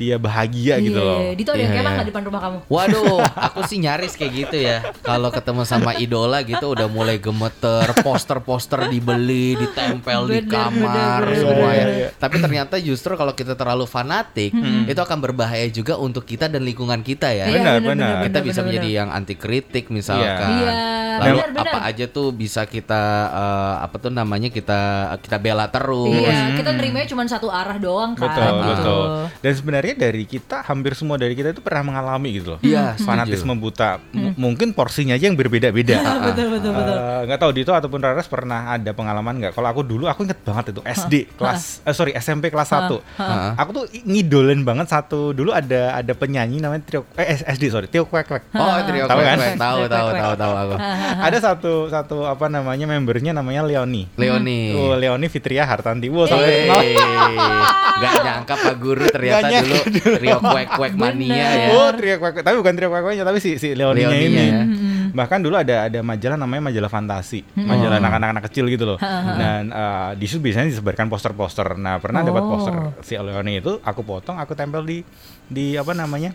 dia 0.00 0.16
bahagia 0.16 0.80
gitu 0.80 0.96
loh. 0.96 1.20
Iya, 1.20 1.32
Dito 1.36 1.50
ada 1.52 1.60
yang 1.60 1.68
Iya, 1.68 1.76
kemah 1.76 1.84
iya. 1.84 1.92
nggak 1.92 2.06
di 2.06 2.10
depan 2.10 2.24
rumah 2.24 2.40
kamu? 2.40 2.56
Waduh, 2.66 3.20
aku 3.46 3.60
sih 3.68 3.76
nyaris 3.76 4.16
kayak 4.16 4.32
gitu 4.32 4.56
ya. 4.56 4.76
Kalau 5.00 5.28
ketemu 5.28 5.62
sama 5.62 5.92
idola 5.94 6.40
gitu 6.40 6.72
udah 6.72 6.88
mulai 6.88 7.20
gemeter, 7.20 7.84
poster-poster 8.00 8.88
dibeli, 8.88 9.54
ditempel 9.54 10.20
di 10.26 10.40
Bener, 10.40 10.48
kamar 10.48 11.20
bener, 11.22 11.36
semua 11.36 11.54
bener, 11.68 11.76
ya. 11.76 11.84
bener. 11.84 12.08
Tapi 12.16 12.36
ternyata 12.38 12.74
justru 12.80 13.12
kalau 13.14 13.32
kita 13.32 13.52
terlalu 13.52 13.84
fanatik, 13.84 14.50
itu 14.86 15.00
akan 15.00 15.18
berbahaya 15.20 15.68
juga 15.68 15.94
untuk 15.94 16.24
kita 16.24 16.46
dan 16.46 16.64
lingkungan 16.64 17.04
kita 17.04 17.28
ya. 17.28 17.44
Iya, 17.46 17.56
Benar, 17.60 17.76
benar. 17.82 18.14
Kita 18.24 18.38
bener, 18.38 18.46
bisa 18.46 18.60
bener, 18.60 18.66
menjadi 18.72 18.88
bener. 18.88 18.98
yang 18.98 19.08
anti 19.10 19.34
kritik 19.34 19.84
misalkan. 19.90 20.48
Iya, 20.56 20.72
Lalu 21.20 21.36
benar, 21.36 21.50
benar. 21.52 21.68
apa 21.68 21.78
aja 21.84 22.04
tuh 22.06 22.28
bisa 22.30 22.64
kita 22.64 23.02
eh, 23.28 23.74
apa 23.80 23.96
tuh 23.96 24.10
namanya 24.10 24.48
kita 24.48 24.80
kita 25.18 25.36
bela 25.36 25.66
terus. 25.66 26.10
Iya, 26.10 26.56
kita 26.56 26.70
nerimanya 26.72 27.06
cuma 27.06 27.22
satu 27.24 27.48
arah 27.48 27.76
doang 27.76 28.12
kan. 28.12 28.26
Betul, 28.26 28.42
gitu. 28.42 28.66
betul. 28.66 29.04
Dan 29.38 29.52
sebenarnya 29.52 29.94
dari 29.94 30.24
kita 30.24 30.56
hampir 30.62 30.92
semua 30.92 31.14
dari 31.14 31.32
kita 31.32 31.50
itu 31.50 31.60
pernah 31.60 31.82
mengalami 31.86 32.28
gitu 32.32 32.56
loh. 32.56 32.60
Iya, 32.60 32.94
setuju. 32.94 33.06
Fanatisme 33.06 33.52
buta. 33.54 33.90
M- 34.10 34.32
Mungkin 34.34 34.72
porsinya 34.72 35.12
aja 35.12 35.24
yang 35.24 35.36
berbeda-beda. 35.36 36.00
betul 36.26 36.46
betul 36.50 36.72
betul. 36.72 36.96
Eh, 36.96 37.20
nggak 37.26 37.38
tahu 37.38 37.52
Dito 37.52 37.70
ataupun 37.70 38.00
Raras 38.00 38.26
pernah 38.26 38.70
ada 38.70 38.90
pengalaman 38.90 39.36
nggak? 39.36 39.52
Kalau 39.52 39.68
aku 39.68 39.82
dulu 39.82 40.06
aku 40.06 40.24
inget 40.24 40.40
banget 40.40 40.72
itu 40.72 40.80
SD 40.82 41.14
kelas 41.36 41.84
eh, 41.84 41.92
sorry 41.92 42.12
SMP 42.14 42.48
kelas 42.48 42.70
1. 42.70 42.88
Heeh. 42.88 43.50
Aku 43.56 43.70
tuh 43.70 43.84
ngidolin 44.02 44.62
banget 44.62 44.86
satu 44.86 45.30
dulu 45.30 45.50
ada 45.50 45.92
ada 45.92 46.12
penyanyi 46.12 46.58
namanya 46.58 46.82
Trio 46.82 47.04
eh 47.14 47.36
SD 47.36 47.68
sorry 47.68 47.86
Tio 47.86 48.04
Kwek 48.04 48.24
Kwek. 48.24 48.42
Oh, 48.50 48.66
trio 48.82 49.04
Tahu 49.04 49.18
kan? 49.18 49.36
kwek-kwek. 49.36 49.56
Tahu, 49.56 49.78
Trio 49.78 49.88
tahu, 49.88 50.06
kwek-kwek. 50.06 50.22
tahu, 50.22 50.34
tahu 50.36 50.52
aku. 50.54 50.76
ada 51.26 51.38
satu 51.38 51.86
satu 51.86 52.24
apa 52.24 52.46
namanya 52.46 52.84
membernya 52.84 53.30
namanya 53.30 53.62
Leoni. 53.62 54.06
Leoni. 54.14 54.72
Oh, 54.72 54.94
Leoni 54.94 55.26
Fitria 55.26 55.64
Hartanti. 55.64 56.06
Wow, 56.06 56.24
sampai. 56.24 56.70
Gak 58.00 58.12
nyangka 58.24 58.54
Pak 58.56 58.74
Guru 58.76 59.04
ternyata 59.06 59.44
Nggak 59.44 59.60
dulu 59.60 59.76
trio 60.16 60.38
kuek-kuek 60.40 60.92
mania 60.94 61.36
ya. 61.36 61.68
Oh, 61.70 61.88
Trio 61.92 62.16
Kwek. 62.16 62.40
Tapi 62.40 62.56
bukan 62.56 62.72
Trio 62.72 62.88
Kwek 62.88 63.02
Kweknya, 63.02 63.24
tapi 63.24 63.38
si 63.38 63.56
si 63.56 63.72
Leoninya 63.72 64.08
Leoninya 64.08 64.40
ini. 64.40 64.48
ya. 64.48 64.62
Bahkan 65.10 65.38
dulu 65.42 65.58
ada 65.58 65.90
ada 65.90 66.00
majalah 66.00 66.38
namanya 66.38 66.70
majalah 66.70 66.88
fantasi, 66.88 67.42
majalah 67.52 67.98
anak-anak 67.98 68.46
kecil 68.46 68.70
gitu 68.70 68.84
loh. 68.86 68.98
Dan 69.32 69.68
eh, 69.68 70.10
di 70.16 70.24
situ 70.24 70.40
biasanya 70.40 70.70
disebarkan 70.70 71.06
poster-poster. 71.06 71.76
Nah, 71.76 71.98
pernah 71.98 72.22
dapat 72.22 72.38
Oh. 72.40 72.48
poster 72.48 72.74
si 73.02 73.14
Leoni 73.14 73.58
itu 73.58 73.76
aku 73.80 74.00
potong, 74.00 74.38
aku 74.38 74.54
tempel 74.54 74.80
di 74.82 74.98
di 75.44 75.74
apa 75.74 75.92
namanya? 75.92 76.32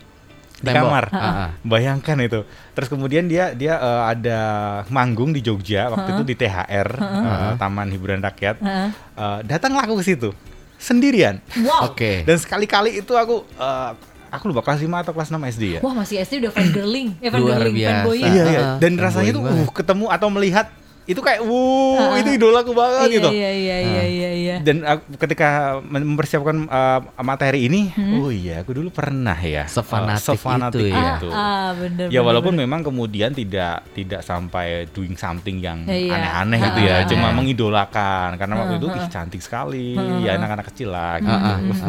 Di 0.56 0.72
Tembok. 0.72 0.88
kamar. 0.88 1.06
Ha, 1.12 1.20
ha. 1.20 1.46
Bayangkan 1.62 2.16
itu. 2.20 2.42
Terus 2.72 2.88
kemudian 2.88 3.28
dia 3.28 3.52
dia 3.52 3.76
eh, 3.76 4.04
ada 4.08 4.40
manggung 4.88 5.32
di 5.32 5.40
Jogja 5.40 5.92
waktu 5.92 6.16
itu 6.16 6.24
di 6.24 6.36
THR, 6.36 6.88
eh, 6.96 7.52
Taman 7.56 7.92
Hiburan 7.92 8.20
Rakyat. 8.20 8.60
Heeh. 8.60 8.90
Eh, 9.16 9.40
datanglah 9.44 9.84
aku 9.84 10.00
ke 10.00 10.06
situ 10.06 10.30
sendirian. 10.76 11.40
Wow. 11.60 11.92
Oke. 11.92 12.24
Dan 12.24 12.38
sekali-kali 12.38 13.00
itu 13.00 13.14
aku 13.14 13.44
eh, 13.56 13.92
aku 14.28 14.44
lupa 14.48 14.62
kelas 14.62 14.80
5 14.80 15.04
atau 15.04 15.12
kelas 15.12 15.30
6 15.30 15.40
SD 15.52 15.64
ya. 15.76 15.80
Wah 15.80 15.96
masih 15.96 16.20
SD 16.20 16.44
udah 16.44 16.52
fangirling, 16.52 17.16
eh 17.20 17.30
Luar 17.32 17.40
fangirling, 17.60 17.76
biasa. 17.76 17.92
fanboying. 18.04 18.32
Iya, 18.32 18.44
iya. 18.46 18.60
Ah, 18.60 18.76
Dan 18.80 18.92
rasanya 18.96 19.32
tuh 19.32 19.44
uh 19.44 19.68
ketemu 19.72 20.06
atau 20.08 20.28
melihat 20.30 20.68
itu 21.06 21.22
kayak 21.22 21.42
wuh 21.42 22.18
itu 22.18 22.34
idolaku 22.34 22.74
banget 22.74 23.06
Iya 23.06 23.14
gitu. 23.14 23.30
iya 23.30 23.52
iya 23.52 23.78
iya 23.78 24.04
iya 24.04 24.30
iya. 24.34 24.56
Dan 24.58 24.82
aku, 24.82 25.22
ketika 25.22 25.78
mem- 25.80 26.02
mempersiapkan 26.12 26.66
uh, 26.66 27.00
materi 27.22 27.70
ini, 27.70 27.94
oh 28.18 28.28
iya 28.28 28.60
aku 28.60 28.74
dulu 28.74 28.90
pernah 28.90 29.38
ya 29.38 29.70
Sefanatik 29.70 30.18
uh, 30.18 30.34
sefanatik 30.34 30.82
itu 30.82 30.90
ya. 30.90 31.14
itu. 31.16 31.30
Ah, 31.30 31.38
ah 31.38 31.68
bener 31.72 32.06
Ya 32.08 32.20
bener, 32.20 32.26
walaupun 32.26 32.54
bener. 32.54 32.66
memang 32.66 32.82
kemudian 32.82 33.30
tidak 33.32 33.86
tidak 33.92 34.22
sampai 34.22 34.66
doing 34.90 35.14
something 35.14 35.62
yang 35.62 35.86
Iya. 35.86 36.10
aneh-aneh 36.12 36.60
gitu 36.64 36.80
Ah, 36.82 36.88
ya, 36.88 36.96
cuma 37.06 37.28
ah. 37.30 37.34
mengidolakan 37.34 38.30
karena 38.36 38.54
waktu 38.58 38.74
itu 38.76 38.88
ih 38.92 39.06
cantik 39.08 39.42
sekali, 39.42 39.94
ya 40.22 40.36
anak-anak 40.36 40.66
kecil 40.68 40.90
lah. 40.90 41.22
Gitu. 41.22 41.86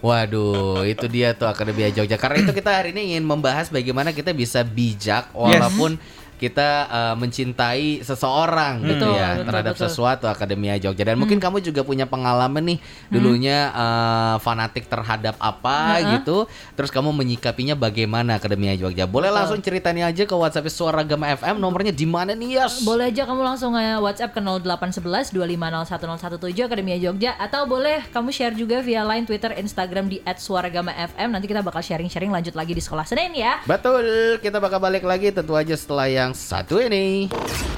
Waduh, 0.00 0.84
itu 0.84 1.04
dia 1.06 1.32
tuh 1.32 1.46
Akademia 1.46 1.88
Jogja. 1.90 2.16
Karena 2.16 2.40
itu 2.40 2.52
kita 2.52 2.70
hari 2.70 2.92
ini 2.92 3.12
ingin 3.12 3.24
membahas 3.24 3.68
bagaimana 3.68 4.10
kita 4.10 4.32
bisa 4.32 4.60
bijak 4.60 5.28
walaupun 5.32 5.96
kita 6.36 6.68
uh, 6.90 7.14
mencintai 7.16 8.02
seseorang 8.02 8.82
gitu 8.82 9.06
Betul, 9.06 9.18
ya 9.18 9.28
betul, 9.34 9.46
terhadap 9.48 9.74
betul. 9.74 9.84
sesuatu 9.88 10.24
Akademia 10.26 10.74
Jogja. 10.78 11.04
Dan 11.06 11.16
mungkin 11.20 11.38
kamu 11.38 11.62
juga 11.62 11.86
punya 11.86 12.04
pengalaman 12.08 12.62
nih 12.64 12.78
dulunya 13.08 13.70
uh, 13.72 14.36
fanatik 14.42 14.86
terhadap 14.90 15.38
apa 15.38 16.00
Heeh. 16.00 16.20
gitu 16.20 16.46
terus 16.74 16.90
kamu 16.90 17.14
menyikapinya 17.14 17.78
bagaimana 17.78 18.38
Akademia 18.38 18.74
Jogja? 18.74 19.06
Boleh 19.06 19.30
langsung 19.30 19.58
ceritain 19.62 19.96
aja 20.00 20.24
ke 20.26 20.34
WhatsApp 20.34 20.68
Suara 20.70 21.06
Gama 21.06 21.30
FM 21.34 21.60
nomornya 21.62 21.94
di 21.94 22.06
mana 22.08 22.34
nih 22.34 22.60
Yas? 22.60 22.82
Boleh 22.82 23.08
aja 23.12 23.24
kamu 23.24 23.40
langsung 23.44 23.72
WhatsApp 23.76 24.34
ke 24.34 24.40
0811 24.42 25.34
2501017 25.34 26.66
Akademia 26.66 26.98
Jogja. 26.98 27.36
Atau 27.38 27.64
boleh 27.68 28.02
kamu 28.10 28.28
share 28.34 28.56
juga 28.56 28.82
via 28.82 29.06
line 29.06 29.24
Twitter 29.24 29.54
Instagram 29.54 30.10
di 30.10 30.18
@suaragama_fm 30.24 31.28
nanti 31.30 31.46
kita 31.46 31.62
bakal 31.62 31.80
sharing-sharing 31.80 32.30
lanjut 32.30 32.54
lagi 32.58 32.72
di 32.74 32.82
sekolah 32.82 33.06
Senin 33.06 33.32
ya. 33.34 33.62
Betul, 33.64 34.38
kita 34.40 34.58
bakal 34.58 34.82
balik 34.82 35.04
lagi 35.06 35.30
tentu 35.30 35.54
aja 35.54 35.74
setelah 35.74 36.06
yang 36.24 36.32
satu 36.32 36.80
ini. 36.80 37.28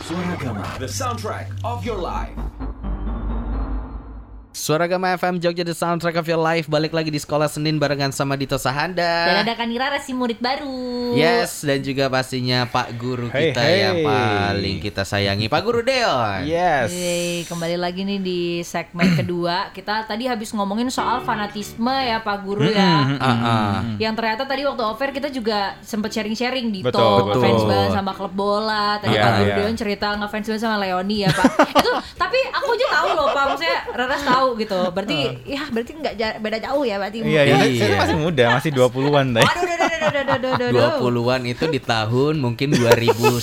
Suara 0.07 0.39
Gama, 0.39 0.63
the 0.79 0.87
soundtrack 0.87 1.51
of 1.67 1.83
your 1.83 1.99
life. 1.99 2.31
Suara 4.57 4.89
Gama 4.89 5.13
FM 5.13 5.37
Jogja 5.37 5.69
The 5.69 5.77
Soundtrack 5.77 6.17
of 6.17 6.25
Your 6.25 6.41
Life 6.41 6.65
balik 6.65 6.97
lagi 6.97 7.13
di 7.13 7.21
sekolah 7.21 7.45
Senin 7.45 7.77
barengan 7.77 8.09
sama 8.09 8.41
Dito 8.41 8.57
Sahanda. 8.57 9.29
Dan 9.29 9.45
ada 9.45 9.53
Kanira 9.53 9.93
si 10.01 10.17
murid 10.17 10.41
baru. 10.41 11.13
Yes, 11.13 11.61
dan 11.61 11.85
juga 11.85 12.09
pastinya 12.09 12.65
Pak 12.65 12.97
Guru 12.97 13.29
Hey, 13.29 13.53
kita 13.53 13.61
hey. 13.61 13.77
yang 13.85 13.97
paling 14.01 14.77
kita 14.81 15.05
sayangi, 15.05 15.53
Pak 15.53 15.61
Guru 15.61 15.85
Deon. 15.85 16.49
Yes. 16.49 16.89
Yeay, 16.89 17.45
kembali 17.45 17.77
lagi 17.77 18.09
nih 18.09 18.17
di 18.17 18.41
segmen 18.65 19.13
kedua. 19.21 19.77
Kita 19.77 20.09
tadi 20.09 20.25
habis 20.25 20.57
ngomongin 20.57 20.89
soal 20.89 21.21
fanatisme 21.21 21.93
ya 21.93 22.25
Pak 22.25 22.37
Guru 22.41 22.65
ya. 22.65 23.13
Ah, 23.21 23.29
ah. 23.29 23.73
Yang 24.01 24.25
ternyata 24.25 24.49
tadi 24.49 24.65
waktu 24.65 24.81
offer 24.81 25.13
kita 25.13 25.29
juga 25.29 25.77
sempet 25.85 26.17
sharing-sharing 26.17 26.73
di 26.73 26.81
Betul, 26.81 27.29
betul. 27.29 27.45
ngefans 27.45 27.63
banget 27.69 27.91
sama 27.93 28.13
klub 28.17 28.33
bola. 28.33 28.97
Tadi 29.05 29.13
Iya, 29.13 29.21
Pak 29.21 29.33
Guru 29.37 29.51
iya. 29.53 29.57
Deon 29.61 29.77
cerita 29.77 30.17
ngefans 30.17 30.49
banget 30.49 30.63
sama 30.65 30.81
Leoni 30.81 31.29
ya 31.29 31.31
Pak. 31.37 31.45
Itu 31.77 31.93
tapi 32.17 32.39
aku 32.49 32.69
aja 32.73 32.87
tahu 32.89 33.09
loh 33.13 33.29
Pak, 33.37 33.45
maksudnya 33.53 33.79
Raras 33.93 34.25
tahu 34.25 34.46
gitu. 34.55 34.79
Berarti 34.95 35.19
ya 35.43 35.67
berarti 35.75 35.93
nggak 35.99 36.15
beda 36.39 36.59
jauh 36.63 36.85
ya 36.87 36.97
berarti. 37.03 37.19
Iya, 37.27 37.43
iya. 37.43 37.57
Iya. 37.67 37.81
Saya 37.83 37.97
masih 38.07 38.17
muda, 38.23 38.45
masih 38.55 38.71
20-an 38.79 39.27
deh. 39.35 39.43
Aduh, 39.43 39.76
aduh. 40.11 40.99
20-an 41.03 41.43
itu 41.47 41.65
di 41.67 41.81
tahun 41.81 42.35
mungkin 42.37 42.69
2010 42.73 43.43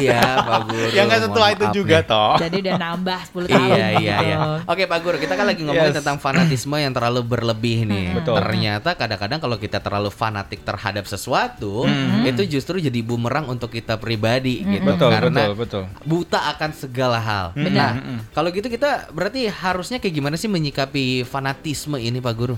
ya, 0.00 0.22
Pak 0.40 0.60
Guru. 0.66 0.88
Yang 0.92 1.06
nggak 1.06 1.22
setua 1.28 1.46
itu 1.52 1.64
juga 1.74 1.98
nih. 2.00 2.08
toh. 2.08 2.34
Jadi 2.38 2.56
udah 2.64 2.74
nambah 2.78 3.20
10 3.28 3.46
tahun 3.48 3.68
Iya 3.68 3.86
iya 3.98 4.16
iya. 4.22 4.36
Oke 4.64 4.82
Pak 4.84 4.98
Guru, 5.00 5.16
kita 5.16 5.34
kan 5.34 5.46
lagi 5.46 5.62
ngomongin 5.62 5.90
Yes. 5.90 5.98
tentang 6.00 6.18
fanatisme 6.18 6.76
yang 6.76 6.92
terlalu 6.92 7.20
berlebih 7.22 7.84
nih. 7.84 8.06
Betul. 8.16 8.36
Ternyata 8.36 8.90
kadang-kadang 8.92 9.38
kalau 9.38 9.56
kita 9.56 9.78
terlalu 9.78 10.10
fanatik 10.10 10.60
terhadap 10.62 11.04
sesuatu, 11.04 11.84
itu 12.24 12.42
justru 12.48 12.78
jadi 12.78 13.00
bumerang 13.00 13.46
untuk 13.46 13.70
kita 13.70 13.96
pribadi 13.96 14.62
gitu. 14.62 14.84
Betul, 14.84 15.10
Karena 15.10 15.40
betul, 15.48 15.54
betul. 15.56 15.82
buta 16.04 16.40
akan 16.52 16.70
segala 16.72 17.18
hal. 17.18 17.46
Nah, 17.56 17.92
kalau 18.32 18.48
gitu 18.50 18.66
kita 18.66 19.10
berarti 19.10 19.48
harusnya 19.48 19.98
kayak 19.98 20.14
gimana 20.14 20.36
sih 20.36 20.48
menyikapi 20.48 21.24
fanatisme 21.24 21.96
ini 21.96 22.18
Pak 22.18 22.34
Guru? 22.34 22.56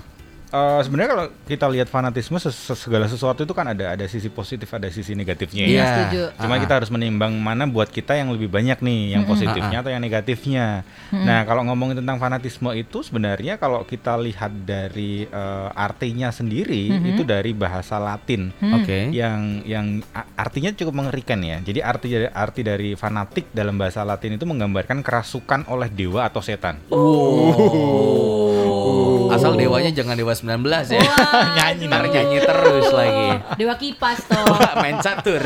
Eh, 0.50 0.80
sebenarnya 0.82 1.10
kalau 1.10 1.24
kita 1.46 1.66
lihat 1.70 1.86
fanatisme 1.86 2.34
segala 2.74 3.06
sesuatu 3.06 3.40
itu 3.40 3.54
kan 3.54 3.70
ada 3.70 3.94
ada 3.94 4.02
sisi 4.04 4.26
positif 4.26 4.66
ada 4.68 4.90
sisi 4.90 5.14
negatifnya 5.14 5.62
Iya, 5.62 5.78
ya. 5.78 5.86
setuju. 5.86 6.22
Cuma 6.36 6.54
Ah, 6.54 6.60
kita 6.60 6.74
harus 6.74 6.90
menimbang 6.90 7.30
mana 7.32 7.64
buat 7.64 7.86
kita 7.86 8.12
yang 8.12 8.34
lebih 8.34 8.50
banyak 8.50 8.78
nih 8.78 9.14
yang 9.14 9.22
positifnya 9.24 9.78
atau 9.78 9.88
yang 9.88 10.02
negatifnya. 10.02 10.82
Nah 11.14 11.46
kalau 11.46 11.62
ngomongin 11.62 12.02
tentang 12.02 12.18
fanatisme 12.18 12.66
itu 12.72 12.98
sebenarnya 13.00 13.56
kalau 13.56 13.86
kita 13.86 14.18
lihat 14.18 14.50
dari 14.60 15.22
eh, 15.24 15.68
artinya 15.70 16.28
sendiri 16.28 16.90
itu 17.06 17.22
dari 17.22 17.54
bahasa 17.54 17.96
Latin 17.96 18.50
Oke. 18.74 19.06
yang 19.14 19.62
yang 19.62 19.86
a- 20.10 20.26
artinya 20.36 20.74
cukup 20.74 20.94
mengerikan 20.96 21.38
ya. 21.40 21.62
Jadi 21.62 21.78
arti 21.78 22.08
arti 22.26 22.60
dari 22.60 22.98
fanatik 22.98 23.54
dalam 23.54 23.78
bahasa 23.78 24.02
Latin 24.02 24.34
itu 24.34 24.42
menggambarkan 24.42 24.98
kerasukan 25.00 25.70
oleh 25.70 25.86
dewa 25.86 26.26
atau 26.26 26.42
setan. 26.42 26.82
Oh. 26.90 28.18
Asal 29.30 29.52
dewanya 29.54 29.90
jangan 29.94 30.14
dewa 30.18 30.34
19 30.34 30.46
ya. 30.90 31.00
Wah, 31.00 31.46
Nyanyi, 31.56 31.84
Ntar 31.86 32.04
nyanyi 32.10 32.38
terus 32.42 32.88
lagi. 32.90 33.28
Dewa 33.56 33.74
kipas 33.78 34.18
toh. 34.26 34.44
Main 34.82 34.98
catur 34.98 35.42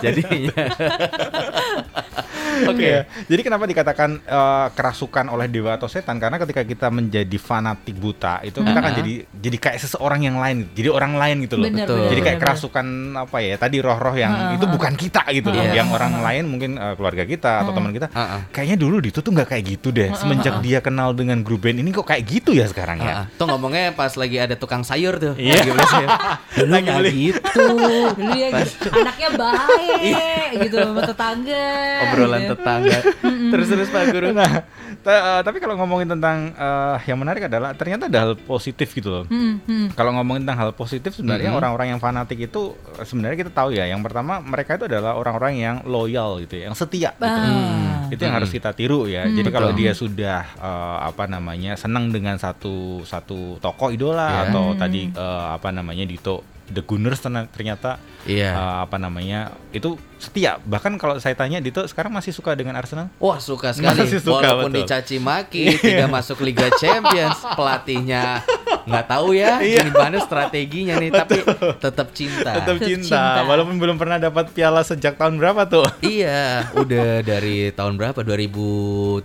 jadinya. 0.00 0.64
Oke. 2.70 2.84
Iya. 2.84 3.00
Jadi 3.26 3.40
kenapa 3.42 3.64
dikatakan 3.64 4.10
eh, 4.20 4.66
kerasukan 4.72 5.26
oleh 5.30 5.46
dewa 5.50 5.74
atau 5.74 5.88
setan? 5.90 6.16
Karena 6.20 6.36
ketika 6.38 6.62
kita 6.62 6.88
menjadi 6.88 7.36
fanatik 7.40 7.96
buta 7.98 8.40
itu 8.44 8.60
kita 8.60 8.80
kan 8.80 8.92
jadi 8.94 9.12
jadi 9.30 9.56
kayak 9.58 9.78
seseorang 9.82 10.20
yang 10.22 10.36
lain, 10.38 10.68
jadi 10.72 10.88
orang 10.92 11.18
lain 11.18 11.36
gitu 11.44 11.56
loh. 11.58 11.66
Bener, 11.66 11.86
Betul. 11.86 11.96
bener, 11.98 12.10
Jadi 12.14 12.20
kayak 12.20 12.38
bener. 12.38 12.44
kerasukan 12.48 12.86
apa 13.18 13.36
ya? 13.40 13.54
Tadi 13.58 13.76
roh-roh 13.82 14.16
yang 14.16 14.32
itu 14.56 14.66
bukan 14.68 14.92
kita 14.94 15.22
gitu 15.32 15.48
loh. 15.50 15.64
Iya. 15.64 15.82
Yang 15.84 15.88
orang 15.96 16.12
lain 16.22 16.44
mungkin 16.48 16.70
eh, 16.78 16.94
keluarga 16.94 17.24
kita 17.26 17.52
atau 17.66 17.72
teman 17.74 17.90
kita. 17.92 18.08
Kayaknya 18.52 18.76
dulu 18.78 18.96
itu 19.04 19.20
tuh 19.20 19.32
nggak 19.34 19.48
kayak 19.50 19.64
gitu 19.78 19.88
deh. 19.90 20.10
Semenjak 20.14 20.60
dia 20.62 20.78
kenal 20.84 21.12
dengan 21.12 21.40
grup 21.42 21.64
band 21.66 21.80
ini 21.80 21.90
kok 21.90 22.06
kayak 22.06 22.24
gitu 22.28 22.52
ya 22.54 22.68
sekarang 22.68 23.00
ya. 23.00 23.26
tuh 23.40 23.46
ngomongnya 23.48 23.92
pas 23.96 24.12
lagi 24.14 24.36
ada 24.38 24.54
tukang 24.54 24.84
sayur 24.84 25.16
tuh. 25.18 25.34
Iya. 25.36 25.60
Lagi 25.64 25.70
beli 25.72 25.86
sayur. 25.88 26.10
Dulu 26.58 26.70
Lagi 26.70 26.86
nggak 26.86 27.14
gitu. 27.14 27.40
Dulu 27.58 27.98
ya 28.34 28.48
gitu. 28.62 28.88
anaknya 28.94 29.28
baik 29.34 30.50
gitu 30.64 30.76
sama 30.80 31.00
tetangga. 31.02 31.66
Obrolan. 32.08 32.40
Tetangga. 32.46 32.98
terus 33.52 33.66
terus 33.66 33.88
Pak 33.88 34.04
Guru. 34.08 34.28
Nah, 34.30 34.52
ta- 35.00 35.22
eh, 35.30 35.42
tapi 35.42 35.58
kalau 35.58 35.74
ngomongin 35.74 36.08
tentang 36.08 36.50
eh, 36.50 36.96
yang 37.04 37.16
menarik 37.16 37.46
adalah 37.46 37.72
ternyata 37.72 38.06
ada 38.06 38.18
hal 38.20 38.32
positif 38.36 38.92
gitu 38.92 39.08
loh. 39.08 39.24
Hmm, 39.24 39.60
hmm. 39.60 39.86
Kalau 39.92 40.12
ngomongin 40.12 40.42
tentang 40.42 40.60
hal 40.60 40.72
positif 40.72 41.12
sebenarnya 41.12 41.48
Mhm. 41.48 41.58
orang-orang 41.58 41.86
yang 41.90 42.00
fanatik 42.00 42.38
itu 42.42 42.62
eh, 42.94 43.04
sebenarnya 43.04 43.38
kita 43.38 43.50
tahu 43.50 43.72
ya. 43.72 43.84
Yang 43.84 44.02
pertama 44.02 44.38
mereka 44.38 44.76
itu 44.76 44.84
adalah 44.84 45.14
orang-orang 45.14 45.54
yang 45.56 45.76
loyal 45.84 46.40
gitu, 46.40 46.58
ya, 46.58 46.68
yang 46.68 46.76
setia. 46.76 47.10
Gitu. 47.14 47.24
Ah. 47.24 48.08
Itu 48.08 48.20
yang 48.20 48.34
harus 48.34 48.48
kita 48.48 48.70
tiru 48.70 49.06
ya. 49.06 49.24
Jadi 49.26 49.48
kalau 49.48 49.72
dia 49.72 49.92
sudah 49.92 50.44
eh, 50.54 50.98
apa 51.04 51.24
namanya 51.24 51.74
senang 51.74 52.08
dengan 52.08 52.36
satu 52.36 53.02
satu 53.02 53.56
tokoh 53.58 53.90
idola 53.90 54.26
Iya. 54.26 54.40
atau 54.50 54.64
tadi 54.74 55.08
eh, 55.08 55.46
apa 55.52 55.68
namanya 55.68 56.04
Dito 56.04 56.42
The 56.70 56.80
Gunners 56.80 57.20
ternyata 57.20 58.00
Iya. 58.24 58.56
eh, 58.56 58.76
apa 58.84 58.96
namanya 58.96 59.52
itu 59.68 60.00
setia. 60.16 60.56
Bahkan 60.64 60.96
kalau 60.96 61.20
saya 61.20 61.36
tanya 61.36 61.60
Dito 61.60 61.84
sekarang 61.84 62.08
masih 62.08 62.32
suka 62.32 62.56
dengan 62.56 62.72
Arsenal? 62.72 63.12
Wah 63.20 63.36
suka 63.36 63.76
sekali, 63.76 64.00
Masih 64.00 64.20
suka, 64.24 64.40
walaupun 64.40 64.72
betul. 64.72 64.80
dicaci 64.88 65.16
maki, 65.20 65.76
tidak 65.76 66.08
masuk 66.08 66.40
Liga 66.40 66.72
Champions, 66.80 67.36
pelatihnya 67.52 68.40
nggak 68.84 69.06
tahu 69.06 69.32
ya 69.32 69.58
gimana 69.88 70.16
strateginya 70.20 70.94
nih, 70.96 71.10
tapi 71.10 71.40
tetap 71.78 72.08
cinta. 72.12 72.50
Tetap 72.54 72.76
Tetap 72.76 72.76
cinta. 72.80 73.20
cinta. 73.34 73.40
walaupun 73.44 73.76
belum 73.76 73.96
pernah 73.96 74.16
dapat 74.16 74.50
piala 74.50 74.80
sejak 74.80 75.16
tahun 75.16 75.36
berapa 75.36 75.64
tuh? 75.64 75.84
Iya, 76.04 76.68
udah 76.72 77.20
dari 77.20 77.72
tahun 77.72 77.96
berapa? 77.96 78.20
2017 78.22 79.24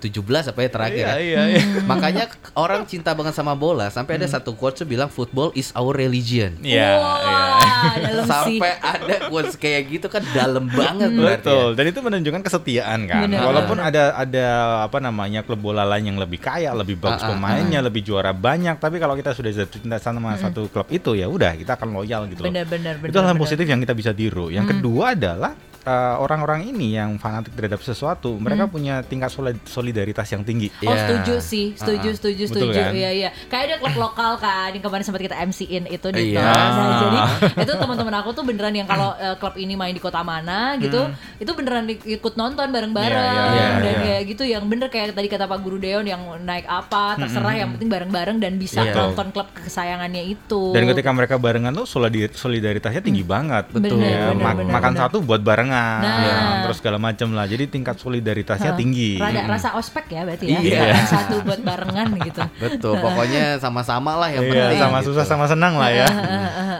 apa 0.49 0.59
ya 0.59 0.69
terakhir 0.69 1.03
Iya, 1.05 1.09
ya? 1.09 1.15
iya, 1.19 1.41
iya. 1.53 1.63
Makanya 1.83 2.25
orang 2.53 2.83
cinta 2.83 3.13
banget 3.13 3.33
sama 3.33 3.53
bola 3.53 3.87
sampai 3.89 4.17
ada 4.17 4.25
satu 4.25 4.53
quotes 4.53 4.81
tuh 4.81 4.87
bilang 4.87 5.07
football 5.07 5.51
is 5.53 5.69
our 5.73 5.91
religion. 5.91 6.55
Iya, 6.59 6.97
iya. 6.97 6.97
Wah, 6.97 7.93
dalam 7.99 8.25
sih. 8.25 8.57
Sampai 8.57 8.71
ada 8.79 9.15
quotes 9.27 9.53
kayak 9.55 9.81
gitu 9.89 10.07
kan 10.07 10.23
dalam 10.31 10.65
banget 10.67 11.11
berarti. 11.13 11.45
Betul, 11.45 11.67
ya. 11.69 11.77
dan 11.77 11.85
itu 11.85 11.99
menunjukkan 11.99 12.41
kesetiaan 12.41 12.99
kan. 13.05 13.21
Benar. 13.27 13.41
Walaupun 13.45 13.77
ada 13.77 14.03
ada 14.15 14.47
apa 14.83 14.97
namanya 14.97 15.43
klub 15.43 15.59
bola 15.59 15.83
lain 15.85 16.09
yang 16.09 16.19
lebih 16.19 16.39
kaya, 16.39 16.71
lebih 16.73 16.97
bagus 16.97 17.19
Ah, 17.19 17.25
ah, 17.25 17.35
pemainnya, 17.35 17.79
lebih 17.83 18.01
juara 18.01 18.31
banyak, 18.31 18.79
tapi 18.79 18.95
kalau 18.97 19.13
kita 19.13 19.33
sudah 19.33 19.48
jatuh 19.53 19.79
cinta 19.81 19.97
sama 19.99 20.35
satu 20.37 20.69
klub 20.69 20.87
itu 20.93 21.17
ya 21.17 21.25
udah 21.29 21.57
kita 21.57 21.75
akan 21.77 21.89
loyal 21.95 22.25
gitu 22.29 22.45
bener, 22.45 22.65
itu 23.01 23.17
hal 23.17 23.33
yang 23.33 23.41
positif 23.41 23.65
yang 23.65 23.79
kita 23.81 23.93
bisa 23.95 24.11
tiru. 24.13 24.49
Yang 24.49 24.77
kedua 24.77 25.13
adalah 25.15 25.53
eh, 25.81 25.91
orang-orang 26.15 26.67
ini 26.67 26.93
yang 26.93 27.15
fanatik 27.15 27.53
terhadap 27.53 27.79
sesuatu, 27.79 28.35
mereka 28.35 28.65
punya 28.65 29.01
tingkat 29.01 29.29
solid- 29.29 29.63
solidaritas 29.63 30.27
yang 30.27 30.41
tinggi. 30.41 30.67
Oh 30.81 30.89
Iya. 30.89 30.99
setuju 30.99 31.33
sih, 31.39 31.65
setuju, 31.73 32.07
Ah, 32.07 32.15
setuju, 32.15 32.43
Betul 32.45 32.55
setuju. 32.65 32.79
kan? 32.79 32.91
Iya, 32.91 33.09
iya. 33.11 33.29
Kayak 33.45 33.63
ada 33.65 33.75
klub 33.79 33.95
lokal 33.97 34.31
kan 34.37 34.69
yang 34.69 34.81
kemarin 34.81 35.01
sempat 35.01 35.21
kita 35.21 35.37
MC-in 35.37 35.83
itu 35.85 36.07
di 36.09 36.23
Iya. 36.29 36.41
Nah, 36.41 36.97
jadi 36.99 37.17
itu 37.59 37.73
teman-teman 37.73 38.15
aku 38.17 38.29
tuh 38.31 38.43
beneran 38.43 38.73
yang 38.73 38.85
kalau 38.85 39.15
eh, 39.15 39.35
klub 39.35 39.55
ini 39.55 39.73
main 39.73 39.91
di 39.91 39.99
kota 39.99 40.21
mana 40.21 40.75
gitu, 40.77 41.09
itu 41.37 41.51
beneran 41.51 41.85
ikut 41.89 42.33
nonton 42.35 42.67
bareng-bareng 42.67 43.09
Iya, 43.09 43.45
iya, 43.49 43.67
dan 43.75 43.93
iya. 43.95 43.99
kayak 44.01 44.23
gitu 44.27 44.43
yang 44.45 44.63
bener 44.65 44.87
kayak 44.87 45.11
tadi 45.11 45.27
kata 45.27 45.45
Pak 45.45 45.59
Guru 45.59 45.77
Deon 45.77 46.03
yang 46.03 46.19
naik 46.39 46.65
apa 46.65 47.15
terserah 47.15 47.55
yang 47.55 47.73
penting 47.73 47.89
bareng-bareng 47.89 48.37
dan 48.37 48.55
bisa 48.55 48.81
Iya. 48.81 48.93
nonton 48.95 49.29
klub 49.29 49.47
kesayangannya 49.53 50.23
itu. 50.29 50.71
Dan 50.71 50.85
ketika 50.85 51.09
mereka 51.09 51.35
barengan 51.35 51.73
tuh 51.73 51.85
solidar- 51.85 52.31
solidaritasnya 52.31 53.01
tinggi 53.01 53.21
banget. 53.21 53.67
Betul. 53.69 53.99
Ya, 53.99 54.29
Bener, 54.29 54.37
ma- 54.37 54.53
bener, 54.53 54.69
makan 54.69 54.91
bener. 54.91 55.01
satu 55.01 55.17
buat 55.19 55.41
Nah. 55.71 56.17
ya, 56.19 56.35
terus 56.63 56.77
segala 56.77 56.97
macam 56.97 57.29
lah. 57.31 57.45
Jadi 57.45 57.67
tingkat 57.67 57.95
solidaritasnya 57.95 58.73
Hah, 58.73 58.79
tinggi. 58.79 59.17
Rada 59.17 59.45
rasa 59.45 59.75
ospek 59.75 60.09
ya 60.09 60.21
berarti 60.23 60.45
ya. 60.47 60.59
Iya. 60.59 60.81
Makan 60.89 61.05
satu 61.05 61.35
buat 61.43 61.61
barengan 61.61 62.07
gitu. 62.21 62.41
Betul, 62.57 62.93
pokoknya 62.97 63.43
sama-sama 63.57 64.15
lah 64.15 64.29
yang 64.29 64.43
Iya, 64.43 64.53
penting. 64.71 64.79
sama 64.79 64.97
gitu. 64.99 65.07
susah 65.11 65.25
sama 65.25 65.45
senang 65.45 65.75
lah 65.75 65.89
ya. 65.89 66.07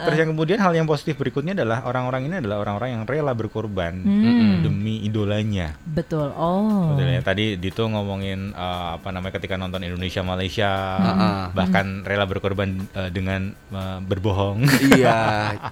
Terus 0.06 0.18
yang 0.18 0.30
kemudian 0.32 0.58
hal 0.58 0.72
yang 0.72 0.86
positif 0.86 1.16
berikutnya 1.16 1.54
adalah 1.54 1.84
orang-orang 1.84 2.26
ini 2.26 2.36
adalah 2.40 2.58
orang-orang 2.60 2.90
yang 2.92 3.04
rela 3.04 3.34
berkorban 3.34 3.94
Hmm. 4.00 4.62
demi 4.62 5.02
idolanya. 5.02 5.76
Betul. 5.82 6.32
Oh. 6.32 6.94
Betul 6.94 7.12
ya. 7.12 7.22
Tadi 7.22 7.56
Dito 7.56 7.84
ngomongin 7.84 8.52
eh, 8.52 8.88
apa 8.96 9.10
namanya 9.10 9.36
ketika 9.36 9.56
nonton 9.56 9.82
Indonesia 9.82 10.22
Malaysia, 10.22 10.72
Heeh. 10.96 11.36
bahkan 11.52 12.02
rela 12.02 12.24
berkorban 12.24 12.70
eh, 12.90 13.10
dengan 13.10 13.52
eh, 13.70 14.00
berbohong. 14.02 14.64
Iya, 14.90 15.20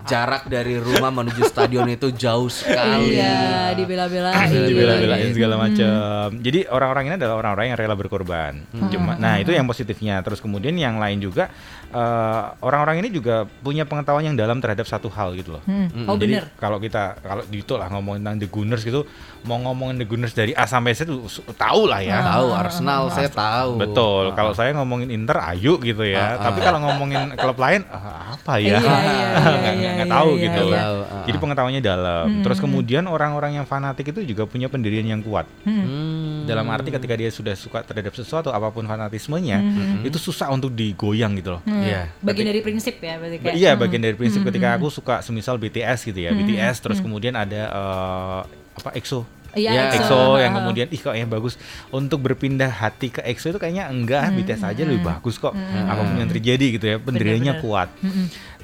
jarak 0.04 0.46
dari 0.46 0.78
rumah 0.78 1.10
menuju 1.10 1.44
stadion 1.46 1.88
itu 1.88 2.12
jauh 2.12 2.48
sekali 2.48 3.07
Iya, 3.10 3.38
dibela-belain. 3.74 4.50
dibela-belain 4.50 5.30
segala 5.32 5.56
Hmm. 5.56 5.64
macam. 5.64 6.28
Jadi 6.38 6.60
orang-orang 6.66 7.04
ini 7.06 7.16
adalah 7.16 7.36
orang-orang 7.36 7.66
yang 7.68 7.78
rela 7.78 7.96
berkorban. 7.96 8.54
Hmm. 8.68 8.90
Cuma, 8.90 9.16
nah 9.16 9.38
itu 9.38 9.50
yang 9.50 9.64
positifnya. 9.64 10.20
Terus 10.20 10.38
kemudian 10.38 10.74
yang 10.74 10.98
lain 10.98 11.20
juga 11.20 11.48
eh, 11.88 12.42
orang-orang 12.60 13.00
ini 13.00 13.10
juga 13.10 13.36
punya 13.64 13.82
pengetahuan 13.82 14.20
yang 14.22 14.36
dalam 14.36 14.60
terhadap 14.60 14.84
satu 14.84 15.08
hal 15.08 15.32
gitu 15.34 15.56
loh. 15.56 15.64
Hmm. 15.64 15.88
Oh 16.04 16.16
Jadi 16.16 16.36
bener. 16.36 16.52
kalau 16.56 16.78
kita 16.78 17.16
kalau 17.18 17.48
itu 17.48 17.74
lah 17.74 17.88
ngomongin 17.88 18.20
tentang 18.22 18.38
The 18.38 18.50
Gunners 18.50 18.84
gitu, 18.84 19.08
mau 19.42 19.56
ngomongin 19.58 19.96
The 19.96 20.04
Gunners 20.04 20.36
dari 20.36 20.52
A 20.52 20.68
sampai 20.68 20.92
Z 20.92 21.08
tahu 21.56 21.82
lah 21.88 22.04
ya. 22.04 22.20
Tahu 22.20 22.48
Arsenal 22.52 23.08
saya 23.08 23.32
tahu. 23.32 23.80
Betul. 23.80 24.24
Ah. 24.30 24.36
Kalau 24.36 24.52
saya 24.52 24.76
ngomongin 24.76 25.08
Inter, 25.10 25.40
ayo 25.48 25.80
gitu 25.80 26.04
ya. 26.04 26.20
Ah, 26.20 26.28
ah. 26.28 26.38
Tapi 26.46 26.60
kalau 26.60 26.80
ngomongin 26.82 27.32
klub 27.34 27.56
lain, 27.56 27.88
ah, 27.88 28.36
apa 28.36 28.54
ya? 28.60 28.78
Iya, 28.78 28.80
iya, 28.84 28.98
iya, 29.00 29.28
Nggak- 29.64 29.76
iya, 29.78 29.90
nggak 29.96 30.08
iya, 30.08 30.16
tahu 30.20 30.30
iya, 30.30 30.44
gitu. 30.44 30.64
iya. 30.68 30.80
Ah, 30.84 31.24
Jadi 31.24 31.38
ah. 31.38 31.42
pengetahuannya 31.42 31.82
dalam. 31.82 32.26
Hmm. 32.28 32.44
Terus 32.44 32.60
kemudian 32.60 32.97
orang-orang 33.06 33.62
yang 33.62 33.66
fanatik 33.68 34.10
itu 34.10 34.26
juga 34.26 34.50
punya 34.50 34.66
pendirian 34.66 35.06
yang 35.06 35.22
kuat. 35.22 35.46
Hmm. 35.62 36.48
Dalam 36.48 36.66
arti 36.72 36.90
ketika 36.90 37.14
dia 37.14 37.30
sudah 37.30 37.54
suka 37.54 37.84
terhadap 37.84 38.16
sesuatu, 38.16 38.50
apa 38.50 38.72
pun 38.72 38.88
fanatismenya, 38.88 39.60
Hmm. 39.60 40.02
itu 40.02 40.18
susah 40.18 40.50
untuk 40.50 40.74
digoyang 40.74 41.38
gitu 41.38 41.60
loh. 41.60 41.62
Iya. 41.68 42.10
Bagian 42.24 42.50
dari 42.50 42.64
prinsip 42.64 42.98
ya 42.98 43.20
berarti 43.20 43.38
kayak. 43.38 43.54
Iya, 43.54 43.72
hmm. 43.76 43.82
bagian 43.84 44.02
dari 44.02 44.16
prinsip 44.16 44.42
ketika 44.42 44.74
aku 44.74 44.88
suka 44.90 45.20
semisal 45.20 45.60
BTS 45.60 46.08
gitu 46.08 46.18
ya, 46.18 46.32
BTS 46.32 46.80
terus 46.80 46.98
kemudian 46.98 47.36
ada 47.36 47.62
eh, 47.68 48.40
apa 48.74 48.90
EXO. 48.96 49.28
Iya, 49.58 49.72
Ya, 49.74 49.82
EXO. 49.90 50.06
EXO 50.06 50.22
yang 50.38 50.54
kemudian 50.54 50.88
ih 50.92 51.02
kayaknya 51.02 51.26
bagus 51.26 51.58
untuk 51.90 52.22
berpindah 52.22 52.70
hati 52.70 53.10
ke 53.10 53.26
EXO 53.26 53.50
itu 53.50 53.58
kayaknya 53.58 53.90
enggak 53.90 54.30
BTS 54.30 54.62
aja 54.62 54.82
lebih 54.86 55.02
bagus 55.02 55.42
kok 55.42 55.56
apa 55.56 55.98
pun 55.98 56.14
yang 56.14 56.30
terjadi 56.30 56.66
gitu 56.78 56.86
ya 56.86 56.98
pendiriannya 57.02 57.58
kuat 57.58 57.90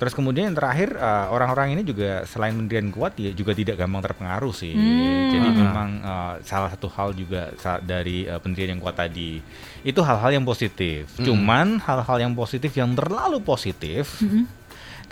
terus 0.04 0.20
kemudian 0.20 0.52
yang 0.52 0.58
terakhir 0.60 1.00
eh, 1.00 1.26
orang-orang 1.32 1.80
ini 1.80 1.82
juga 1.88 2.28
selain 2.28 2.52
pendirian 2.52 2.92
kuat 2.92 3.16
ya 3.16 3.32
juga 3.32 3.56
tidak 3.56 3.80
gampang 3.80 4.04
terpengaruh 4.04 4.52
sih. 4.52 4.76
Jadi 5.32 5.48
memang 5.48 5.90
eh, 6.04 6.34
salah 6.44 6.68
satu 6.68 6.92
hal 6.92 7.16
juga 7.16 7.56
dari 7.80 8.28
eh, 8.28 8.40
pendirian 8.44 8.76
yang 8.76 8.84
kuat 8.84 9.00
tadi 9.00 9.40
itu 9.88 10.00
hal-hal 10.04 10.36
yang 10.36 10.44
positif. 10.44 11.08
Cuman 11.24 11.80
hal-hal 11.80 12.18
yang 12.20 12.36
positif 12.36 12.76
yang 12.76 12.92
terlalu 12.92 13.40
positif 13.40 14.20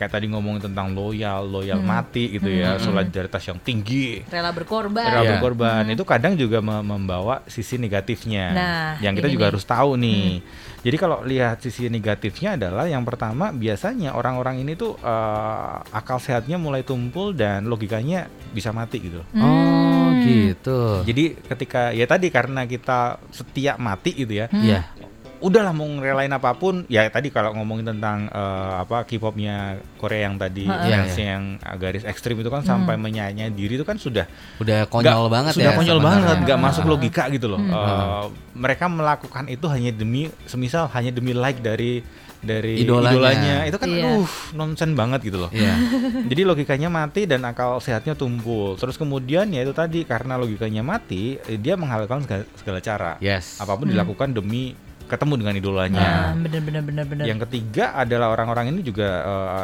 kayak 0.01 0.11
tadi 0.11 0.25
ngomongin 0.27 0.65
tentang 0.65 0.91
loyal 0.91 1.45
loyal 1.45 1.77
mati 1.79 2.33
gitu 2.33 2.49
ya 2.49 2.75
solidaritas 2.77 3.37
yang 3.43 3.61
tinggi 3.61 4.25
Rela 4.25 4.49
berkorban. 4.49 5.05
Rela 5.05 5.21
Iya. 5.21 5.31
berkorban 5.37 5.85
itu 5.87 6.01
kadang 6.01 6.33
juga 6.33 6.57
me- 6.57 6.81
membawa 6.81 7.45
sisi 7.45 7.77
negatifnya 7.77 8.45
Nah, 8.49 8.89
yang 8.97 9.13
kita 9.13 9.29
ini 9.29 9.35
juga 9.35 9.45
nih. 9.45 9.51
harus 9.51 9.63
tahu 9.63 9.91
nih 9.95 10.41
jadi 10.81 10.97
kalau 10.97 11.21
lihat 11.21 11.61
sisi 11.61 11.85
negatifnya 11.87 12.57
adalah 12.57 12.85
yang 12.85 13.01
pertama 13.01 13.51
biasanya 13.51 14.11
orang-orang 14.11 14.57
ini 14.59 14.73
tuh 14.73 14.97
eh, 14.97 15.75
akal 15.91 16.17
sehatnya 16.17 16.57
mulai 16.57 16.81
tumpul 16.81 17.31
dan 17.31 17.63
logikanya 17.63 18.25
bisa 18.49 18.71
mati 18.71 18.97
gitu 18.99 19.21
Oh, 19.31 20.09
gitu. 20.19 21.05
jadi 21.05 21.37
ketika 21.45 21.91
ya 21.91 22.03
tadi 22.03 22.27
karena 22.27 22.65
kita 22.65 23.21
setia 23.29 23.77
mati 23.77 24.11
gitu 24.15 24.33
ya 24.33 24.49
Iya. 24.49 24.89
Udahlah 25.41 25.69
mau 25.71 25.83
ngerelain 25.83 26.29
apa 26.29 26.53
pun 26.53 26.85
ya 26.87 27.03
tadi 27.07 27.27
kalau 27.27 27.51
ngomongin 27.51 27.83
tentang 27.87 28.25
eh, 28.27 28.73
apa 28.77 29.03
K-popnya 29.03 29.57
Korea 29.95 30.25
yang 30.25 30.37
tadi 30.37 30.63
Iya, 30.63 31.01
fansnya 31.01 31.27
yang 31.31 31.43
garis 31.75 32.03
ekstrim 32.03 32.37
itu 32.37 32.47
kan 32.47 32.61
sampai 32.61 32.95
menyanyi 32.95 33.49
diri 33.49 33.75
itu 33.75 33.83
kan 33.83 33.97
sudah 33.97 34.29
Udah 34.57 34.85
konyol 34.85 35.03
Nggak- 35.19 35.31
banget 35.31 35.51
sudah 35.53 35.65
ya. 35.67 35.75
konyol 35.75 35.97
sebenarnya. 35.97 36.21
banget 36.23 36.37
nggak 36.45 36.59
masuk 36.61 36.83
logika 36.85 37.23
gitu 37.27 37.47
loh 37.47 37.59
Eh, 37.59 38.23
mereka 38.53 38.85
melakukan 38.85 39.45
itu 39.47 39.65
hanya 39.65 39.91
demi 39.91 40.21
semisal 40.45 40.85
hanya 40.87 41.09
demi 41.09 41.31
like 41.31 41.57
dari 41.59 42.05
dari 42.39 42.81
Idolanya. 42.81 43.13
idolanya, 43.13 43.55
itu 43.63 43.77
kan 43.77 43.85
Iya. 43.87 44.01
aduh 44.11 44.25
nonsen 44.51 44.91
banget 44.91 45.21
gitu 45.23 45.37
loh 45.39 45.49
Iya. 45.51 45.77
jadi 46.31 46.41
logikanya 46.43 46.89
mati 46.89 47.25
dan 47.25 47.41
akal 47.43 47.77
sehatnya 47.77 48.13
tumpul 48.13 48.73
terus 48.75 48.93
kemudian 48.95 49.45
ya 49.47 49.61
itu 49.61 49.69
tadi 49.71 50.01
karena 50.03 50.35
logikanya 50.35 50.81
mati 50.81 51.37
eh, 51.39 51.55
dia 51.55 51.73
menghalalkan 51.75 52.21
segala, 52.21 52.43
segala 52.55 52.79
cara 52.79 53.11
Yes. 53.17 53.57
apa 53.57 53.73
pun 53.73 53.85
dilakukan 53.87 54.31
demi 54.31 54.73
ketemu 55.11 55.33
dengan 55.43 55.55
idolanya 55.59 56.07
bener 56.39 56.61
bener 56.63 56.81
bener 56.87 57.03
bener. 57.03 57.25
yang 57.27 57.39
ketiga 57.43 57.91
adalah 57.99 58.31
orang-orang 58.31 58.71
ini 58.71 58.79
juga 58.79 59.07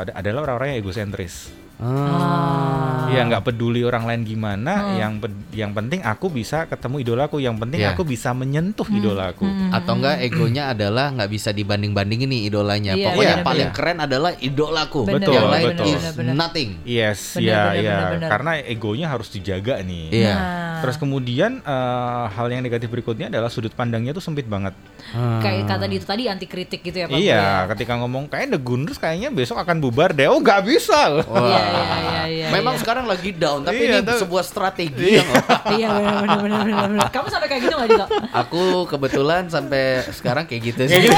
ad- 0.04 0.12
adalah 0.12 0.44
orang-orang 0.44 0.76
yang 0.76 0.80
egosentris 0.84 1.48
Ah. 1.78 3.08
Ya 3.08 3.24
nggak 3.24 3.48
peduli 3.48 3.88
orang 3.88 4.04
lain 4.04 4.22
gimana, 4.28 5.00
yang 5.00 5.18
ped- 5.18 5.54
yang 5.56 5.72
penting 5.72 6.04
aku 6.04 6.28
bisa 6.28 6.68
ketemu 6.68 7.00
idolaku, 7.00 7.40
yang 7.40 7.56
penting 7.56 7.80
Iya. 7.80 7.96
aku 7.96 8.04
bisa 8.04 8.36
menyentuh 8.36 8.84
idolaku. 8.84 9.48
Atau 9.72 9.96
enggak 9.96 10.20
egonya 10.22 10.76
adalah 10.76 11.16
nggak 11.16 11.30
bisa 11.32 11.56
dibanding-bandingin 11.56 12.28
nih 12.28 12.42
idolanya. 12.52 12.94
Iya, 12.94 13.06
Pokoknya 13.08 13.38
iya, 13.40 13.46
paling 13.48 13.70
iya. 13.72 13.76
keren 13.78 13.98
adalah 14.04 14.32
idolaku. 14.36 15.02
Bener, 15.08 15.24
yang 15.24 15.48
bener, 15.48 15.56
lain 15.56 15.68
betul. 15.72 15.88
is 15.88 16.04
bener, 16.14 16.34
nothing. 16.36 16.70
Yes, 16.84 17.20
ya, 17.40 17.72
ya, 17.74 18.20
karena 18.20 18.52
egonya 18.60 19.08
harus 19.08 19.32
dijaga 19.32 19.80
nih. 19.80 20.06
Iya. 20.12 20.36
Nah, 20.36 20.66
Terus 20.78 20.98
kemudian 21.02 21.64
eh, 21.64 22.26
hal 22.30 22.48
yang 22.52 22.62
negatif 22.62 22.92
berikutnya 22.92 23.32
adalah 23.32 23.50
sudut 23.50 23.74
pandangnya 23.74 24.14
tuh 24.14 24.22
sempit 24.22 24.46
banget. 24.46 24.76
kayak 25.18 25.72
kata 25.72 25.88
itu 25.88 26.04
tadi 26.04 26.28
anti 26.28 26.46
kritik 26.46 26.84
gitu 26.84 26.98
ya 27.00 27.08
Pak. 27.08 27.16
iya, 27.16 27.40
ya? 27.64 27.72
ketika 27.72 27.96
ngomong 27.96 28.28
kayak 28.28 28.52
The 28.52 28.60
Gunners 28.60 29.00
kayaknya 29.00 29.32
besok 29.32 29.58
akan 29.58 29.80
bubar 29.80 30.12
deh. 30.12 30.28
Oh 30.28 30.38
nggak 30.38 30.68
bisa. 30.68 31.24
Wah. 31.24 31.67
Iya, 31.70 31.82
iya, 31.82 31.98
iya, 31.98 32.24
iya, 32.28 32.48
Memang 32.50 32.74
iya. 32.74 32.82
sekarang 32.82 33.06
lagi 33.06 33.30
down, 33.32 33.62
tapi 33.62 33.82
Iya, 33.82 33.92
ini 33.94 34.00
tapi- 34.02 34.20
sebuah 34.20 34.44
strategi 34.44 35.08
yang 35.16 35.28
Iya 35.76 35.88
benar 35.90 36.16
benar 36.18 36.40
benar 36.40 36.62
benar. 36.64 36.86
benar. 36.88 37.08
Kamu 37.10 37.28
sampai 37.28 37.48
kayak 37.48 37.62
gitu 37.62 37.74
nggak 37.74 37.90
juga? 37.90 38.06
aku 38.32 38.62
kebetulan 38.88 39.44
sampai 39.48 39.84
sekarang 40.10 40.44
kayak 40.44 40.62
gitu 40.66 40.82
sih. 40.86 41.08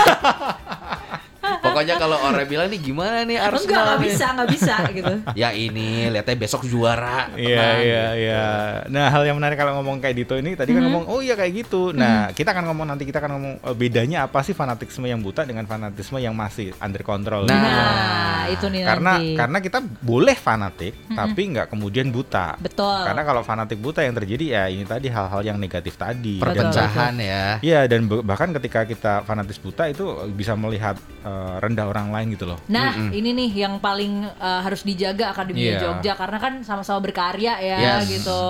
Pokoknya 1.79 1.95
kalau 1.95 2.17
orang 2.19 2.43
bilang 2.43 2.67
nih 2.67 2.81
gimana 2.83 3.23
nih 3.23 3.39
Enggak 3.39 3.55
Arsenal 3.55 3.79
nggak 3.79 3.95
nih?" 3.95 4.07
bisa 4.11 4.25
nggak 4.35 4.49
bisa 4.51 4.75
gitu. 4.91 5.13
Ya 5.39 5.49
ini 5.55 6.11
lihatnya 6.11 6.35
besok 6.35 6.67
juara. 6.67 7.31
Iya 7.33 7.67
iya 7.79 8.05
iya. 8.19 8.43
Nah 8.91 9.07
hal 9.07 9.23
yang 9.23 9.39
menarik 9.39 9.55
kalau 9.55 9.79
ngomong 9.79 10.03
kayak 10.03 10.11
Dito 10.11 10.35
ini 10.35 10.59
tadi 10.59 10.75
kan 10.75 10.83
Hmm. 10.83 10.91
ngomong 10.91 11.03
oh 11.07 11.23
iya 11.23 11.39
kayak 11.39 11.53
gitu. 11.55 11.95
Nah 11.95 12.35
kita 12.35 12.51
akan 12.51 12.67
ngomong 12.67 12.91
nanti 12.91 13.07
kita 13.07 13.23
akan 13.23 13.31
ngomong 13.31 13.53
eh, 13.63 13.75
bedanya 13.75 14.27
apa 14.27 14.43
sih 14.43 14.51
fanatisme 14.51 15.07
yang 15.07 15.23
buta 15.23 15.47
dengan 15.47 15.63
fanatisme 15.63 16.19
yang 16.19 16.35
masih 16.35 16.75
under 16.83 16.99
control. 16.99 17.47
Nah, 17.47 17.55
gitu. 17.55 17.69
Nah, 17.71 18.43
itu 18.51 18.65
nih 18.67 18.81
karena 18.83 19.11
nanti. 19.15 19.35
karena 19.39 19.57
kita 19.61 19.79
boleh 20.03 20.35
fanatik 20.35 20.93
tapi 21.07 21.41
nggak 21.55 21.67
kemudian 21.71 22.11
buta. 22.11 22.59
Betul. 22.59 23.07
Karena 23.07 23.23
kalau 23.23 23.41
fanatik 23.41 23.79
buta 23.79 24.03
yang 24.03 24.11
terjadi 24.11 24.45
ya 24.49 24.63
ini 24.67 24.83
tadi 24.83 25.07
hal-hal 25.07 25.39
yang 25.39 25.55
negatif 25.55 25.95
tadi. 25.95 26.43
Perpecahan 26.43 27.15
ya. 27.15 27.63
Iya 27.63 27.87
dan 27.87 28.03
bahkan 28.09 28.51
ketika 28.51 28.83
kita 28.83 29.23
fanatis 29.23 29.55
buta 29.55 29.87
itu 29.87 30.03
bisa 30.33 30.57
melihat 30.59 30.99
eh, 31.23 31.55
rendah 31.69 31.85
orang 31.85 32.09
lain 32.09 32.33
gitu 32.33 32.49
loh. 32.49 32.57
Nah, 32.67 32.97
ini 33.13 33.29
nih 33.31 33.63
yang 33.63 33.77
paling 33.77 34.25
uh, 34.25 34.61
harus 34.61 34.81
dijaga 34.81 35.29
Akademia 35.29 35.77
Iya. 35.77 35.79
Jogja 35.79 36.13
karena 36.17 36.37
kan 36.37 36.53
sama-sama 36.65 36.99
berkarya 36.99 37.61
ya 37.61 37.77
Yes. 38.01 38.09
gitu. 38.09 38.41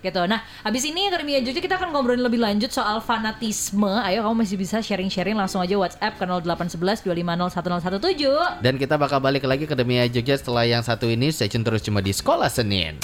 Gitu. 0.00 0.16
Nah, 0.24 0.40
habis 0.60 0.84
ini 0.84 1.08
Akademia 1.08 1.40
Jogja 1.40 1.60
kita 1.60 1.76
akan 1.76 1.92
ngobrolin 1.92 2.20
lebih 2.20 2.40
lanjut 2.40 2.68
soal 2.68 3.00
fanatisme. 3.00 3.88
Ayo 4.00 4.24
kamu 4.24 4.44
masih 4.44 4.56
bisa 4.56 4.80
sharing-sharing 4.80 5.36
langsung 5.36 5.60
aja 5.60 5.76
WhatsApp 5.76 6.16
ke 6.16 6.24
0811 6.24 7.04
250 7.04 7.52
1017. 7.52 8.64
Dan 8.64 8.76
kita 8.76 8.96
bakal 8.96 9.20
balik 9.20 9.44
lagi 9.44 9.64
ke 9.64 9.72
Demi 9.72 10.00
Jogja 10.08 10.36
setelah 10.36 10.64
yang 10.64 10.80
satu 10.80 11.04
ini 11.04 11.28
Stay 11.28 11.48
tune 11.48 11.64
terus 11.64 11.80
cuma 11.80 12.00
di 12.00 12.12
Sekolah 12.12 12.48
Senin 12.48 12.96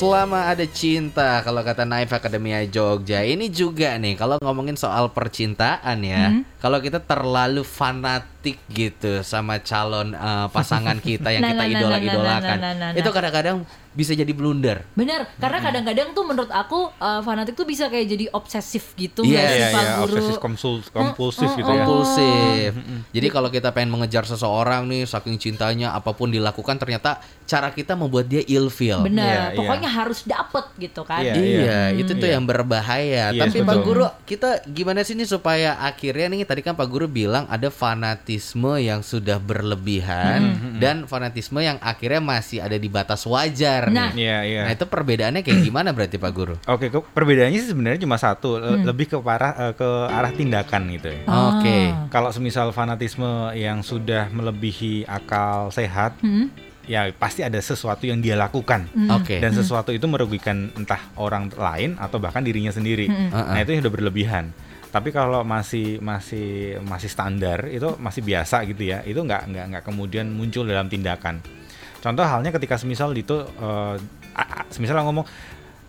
Selama 0.00 0.48
ada 0.48 0.64
cinta 0.64 1.44
kalau 1.44 1.60
kata 1.60 1.84
Naif 1.84 2.08
Akademia 2.08 2.64
Jogja 2.64 3.20
Ini 3.20 3.52
juga 3.52 4.00
nih 4.00 4.16
kalau 4.16 4.40
ngomongin 4.40 4.72
soal 4.72 5.12
percintaan 5.12 6.00
ya 6.00 6.40
Kalau 6.56 6.80
kita 6.80 7.04
terlalu 7.04 7.60
fanatik 7.60 8.39
gitu 8.66 9.20
sama 9.20 9.58
calon 9.58 10.12
eh, 10.12 10.46
pasangan 10.48 10.96
kita 10.96 11.28
yang 11.34 11.42
Nah, 11.42 11.50
kita 11.50 11.58
nah, 11.58 11.66
nah, 11.66 11.74
idola-idolakan 11.76 12.56
nah, 12.56 12.56
nah, 12.58 12.72
nah, 12.72 12.88
nah, 12.90 12.98
Itu 12.98 13.06
nah. 13.06 13.14
kadang-kadang 13.14 13.56
bisa 13.90 14.14
jadi 14.14 14.30
blunder 14.30 14.86
Bener, 14.94 15.26
karena 15.36 15.58
kadang-kadang 15.58 16.14
tuh 16.14 16.22
menurut 16.22 16.46
aku 16.48 16.94
uh, 16.94 17.20
fanatik 17.20 17.52
tuh 17.52 17.66
bisa 17.66 17.90
kayak 17.90 18.06
jadi 18.06 18.30
obsesif 18.30 18.94
gitu 18.94 19.26
Iya, 19.26 19.42
sih 19.42 19.58
Iya 19.58 19.66
Pak 19.68 19.82
iya 19.82 19.92
Guru? 19.98 20.06
obsesif 20.06 20.36
kompulsif, 20.38 20.86
kompulsif 20.90 21.50
gitu 21.52 21.66
ya. 21.66 21.82
kompulsif. 21.82 22.70
Jadi 23.10 23.26
kalau 23.28 23.50
kita 23.50 23.74
pengen 23.74 23.90
mengejar 23.90 24.22
seseorang 24.22 24.86
nih 24.86 25.04
saking 25.04 25.36
cintanya 25.36 25.90
apa 25.90 26.14
pun 26.14 26.30
dilakukan 26.30 26.78
ternyata 26.78 27.18
cara 27.44 27.74
kita 27.74 27.98
membuat 27.98 28.30
dia 28.30 28.40
ilfeel. 28.40 29.02
Iya, 29.02 29.18
iya. 29.18 29.42
pokoknya 29.58 29.90
harus 29.90 30.22
dapet 30.22 30.70
gitu 30.78 31.02
kan. 31.02 31.20
Iya, 31.20 31.34
Iya, 31.34 31.58
iya. 31.90 31.98
itu 31.98 32.14
tuh 32.14 32.30
Iya. 32.30 32.38
yang 32.38 32.46
berbahaya. 32.46 33.34
Yes, 33.34 33.42
Tapi 33.42 33.58
Pak 33.60 33.74
betul. 33.74 33.82
Guru, 33.82 34.06
kita 34.22 34.50
gimana 34.64 35.02
sih 35.02 35.18
nih 35.18 35.26
supaya 35.26 35.74
akhirnya 35.76 36.30
nih 36.30 36.46
tadi 36.46 36.62
kan 36.62 36.78
Pak 36.78 36.86
Guru 36.86 37.10
bilang 37.10 37.42
ada 37.50 37.66
fanatisme 38.30 38.78
yang 38.78 39.02
sudah 39.02 39.42
berlebihan 39.42 40.40
dan 40.78 41.02
fanatisme 41.04 41.58
yang 41.58 41.82
akhirnya 41.82 42.22
masih 42.22 42.62
ada 42.62 42.74
di 42.74 42.86
batas 42.86 43.26
wajar 43.26 43.90
Nah. 43.90 44.14
nih. 44.14 44.22
Iya 44.22 44.38
iya. 44.44 44.60
Nah, 44.62 44.72
itu 44.72 44.86
perbedaannya 44.86 45.42
kayak 45.42 45.60
gimana 45.60 45.90
berarti 45.90 46.14
Pak 46.14 46.30
Guru? 46.30 46.54
Oke, 46.64 46.86
ke- 46.88 47.02
perbedaannya 47.02 47.58
sih 47.58 47.70
sebenarnya 47.70 48.00
cuma 48.00 48.14
satu, 48.16 48.54
le- 48.56 48.86
lebih 48.86 49.06
ke 49.08 49.16
parah 49.18 49.50
eh, 49.60 49.74
ke 49.74 49.88
arah 50.06 50.30
tindakan 50.30 50.82
gitu 50.92 51.10
ya. 51.10 51.20
Oke. 51.26 51.78
Kalau 52.08 52.30
semisal 52.30 52.70
fanatisme 52.70 53.26
yang 53.52 53.82
sudah 53.82 54.30
melebihi 54.30 55.02
akal 55.04 55.74
sehat, 55.74 56.14
Hmm? 56.22 56.54
ya 56.86 57.10
pasti 57.12 57.42
ada 57.42 57.58
sesuatu 57.58 58.06
yang 58.06 58.22
dia 58.22 58.38
lakukan. 58.38 58.86
Oke. 59.10 59.38
Dan 59.38 59.50
sesuatu 59.52 59.90
itu 59.90 60.06
merugikan 60.06 60.70
entah 60.72 61.02
orang 61.16 61.50
lain 61.50 61.98
atau 61.98 62.16
bahkan 62.16 62.40
dirinya 62.40 62.70
sendiri. 62.70 63.10
Heeh. 63.10 63.26
Nah, 63.26 63.58
itu 63.58 63.74
yang 63.74 63.82
udah 63.82 63.90
berlebihan. 63.92 64.54
Tapi 64.90 65.14
kalau 65.14 65.46
masih 65.46 66.02
masih 66.02 66.78
masih 66.82 67.06
standar 67.06 67.70
itu 67.70 67.94
masih 68.02 68.26
biasa 68.26 68.66
gitu 68.66 68.90
ya. 68.90 69.06
Itu 69.06 69.22
nggak 69.22 69.42
nggak 69.50 69.64
nggak 69.70 69.82
kemudian 69.86 70.26
muncul 70.30 70.66
dalam 70.66 70.90
tindakan. 70.90 71.38
Contoh 72.02 72.26
halnya 72.26 72.50
ketika 72.50 72.74
semisal 72.74 73.14
itu 73.14 73.46
uh, 73.62 73.94
semisal 74.74 74.98
ngomong 75.06 75.26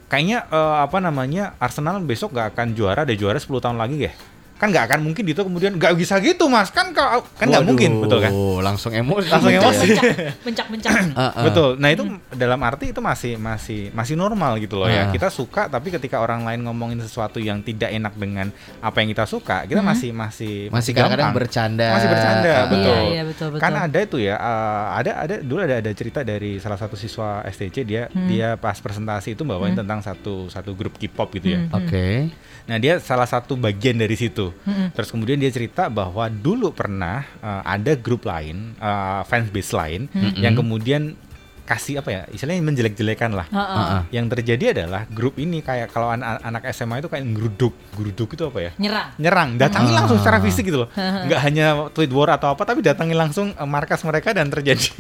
kayaknya 0.06 0.46
uh, 0.52 0.84
apa 0.84 1.00
namanya 1.00 1.56
Arsenal 1.58 1.98
besok 2.04 2.36
nggak 2.36 2.54
akan 2.54 2.68
juara, 2.76 3.08
ada 3.08 3.16
juara 3.16 3.40
10 3.40 3.48
tahun 3.48 3.80
lagi 3.80 4.12
ya 4.12 4.14
kan 4.62 4.70
nggak 4.70 4.94
akan 4.94 5.00
mungkin 5.02 5.26
itu 5.26 5.42
kemudian 5.42 5.74
nggak 5.74 5.98
bisa 5.98 6.22
gitu 6.22 6.46
mas 6.46 6.70
kan 6.70 6.94
kalau 6.94 7.26
kan 7.34 7.50
nggak 7.50 7.66
mungkin 7.66 7.98
betul 7.98 8.22
kan 8.22 8.30
langsung 8.62 8.94
emosi 8.94 9.34
langsung 9.34 9.50
emosi 9.58 9.88
bencak 10.46 10.68
bencak 10.70 10.92
betul 11.50 11.82
nah 11.82 11.90
itu 11.90 12.06
hmm. 12.06 12.38
dalam 12.38 12.62
arti 12.62 12.94
itu 12.94 13.02
masih 13.02 13.42
masih 13.42 13.90
masih 13.90 14.14
normal 14.14 14.62
gitu 14.62 14.78
loh 14.78 14.86
uh. 14.86 14.94
ya 14.94 15.10
kita 15.10 15.34
suka 15.34 15.66
tapi 15.66 15.90
ketika 15.90 16.22
orang 16.22 16.46
lain 16.46 16.62
ngomongin 16.62 17.02
sesuatu 17.02 17.42
yang 17.42 17.66
tidak 17.66 17.90
enak 17.90 18.14
dengan 18.14 18.54
apa 18.86 19.02
yang 19.02 19.10
kita 19.10 19.26
suka 19.26 19.66
kita 19.66 19.82
hmm. 19.82 19.90
masih 19.90 20.10
masih 20.14 20.56
masih 20.70 20.92
kadang-kadang 20.94 21.34
bercanda 21.34 21.88
masih 21.98 22.10
bercanda 22.14 22.54
uh. 22.54 22.62
betul. 22.70 22.94
Iya, 22.94 23.02
iya, 23.10 23.24
betul 23.26 23.48
betul 23.58 23.64
kan 23.66 23.74
ada 23.74 23.98
itu 23.98 24.18
ya 24.22 24.36
uh, 24.38 24.86
ada 24.94 25.12
ada 25.26 25.36
dulu 25.42 25.60
ada 25.66 25.82
ada 25.82 25.92
cerita 25.98 26.22
dari 26.22 26.62
salah 26.62 26.78
satu 26.78 26.94
siswa 26.94 27.42
STC 27.50 27.82
dia 27.82 28.14
hmm. 28.14 28.30
dia 28.30 28.54
pas 28.62 28.78
presentasi 28.78 29.34
itu 29.34 29.42
bawain 29.42 29.74
hmm. 29.74 29.82
tentang 29.82 30.06
satu 30.06 30.54
satu 30.54 30.78
grup 30.78 31.02
K-pop 31.02 31.34
gitu 31.34 31.58
ya 31.58 31.66
hmm. 31.66 31.74
oke 31.74 31.90
okay. 31.90 32.30
nah 32.70 32.78
dia 32.78 33.02
salah 33.02 33.26
satu 33.26 33.58
bagian 33.58 33.98
dari 33.98 34.14
situ 34.14 34.51
Hmm. 34.68 34.90
Terus 34.94 35.10
kemudian 35.10 35.38
dia 35.40 35.52
cerita 35.52 35.88
bahwa 35.88 36.28
dulu 36.30 36.72
pernah 36.76 37.26
uh, 37.42 37.64
ada 37.66 37.96
grup 37.98 38.28
lain, 38.28 38.76
uh, 38.78 39.24
fans 39.26 39.50
base 39.50 39.72
lain, 39.74 40.12
hmm. 40.12 40.40
yang 40.40 40.54
kemudian 40.54 41.18
kasih 41.72 42.04
apa 42.04 42.10
ya 42.12 42.22
istilahnya 42.28 42.60
menjelek-jelekan 42.68 43.32
lah. 43.32 43.48
Uh 43.48 43.60
-uh. 43.64 44.02
Yang 44.12 44.36
terjadi 44.36 44.76
adalah 44.76 45.08
grup 45.08 45.40
ini 45.40 45.64
kayak 45.64 45.94
kalau 45.96 46.12
anak, 46.12 46.44
anak 46.44 46.68
SMA 46.76 47.00
itu 47.00 47.08
kayak 47.08 47.24
geruduk, 47.32 47.74
geruduk 47.96 48.30
itu 48.36 48.44
apa 48.44 48.60
ya? 48.60 48.72
Nyerang. 48.76 49.08
Nyerang, 49.16 49.50
datangi 49.56 49.92
uh. 49.94 49.96
langsung 50.04 50.18
secara 50.20 50.44
fisik 50.44 50.68
gitu 50.68 50.84
loh. 50.84 50.90
Nggak 50.92 51.40
hanya 51.48 51.66
tweet 51.96 52.12
war 52.12 52.36
atau 52.36 52.52
apa, 52.52 52.68
tapi 52.68 52.84
datangi 52.84 53.16
langsung 53.16 53.56
uh, 53.56 53.70
markas 53.70 54.04
mereka 54.04 54.36
dan 54.36 54.52
terjadi. 54.52 54.92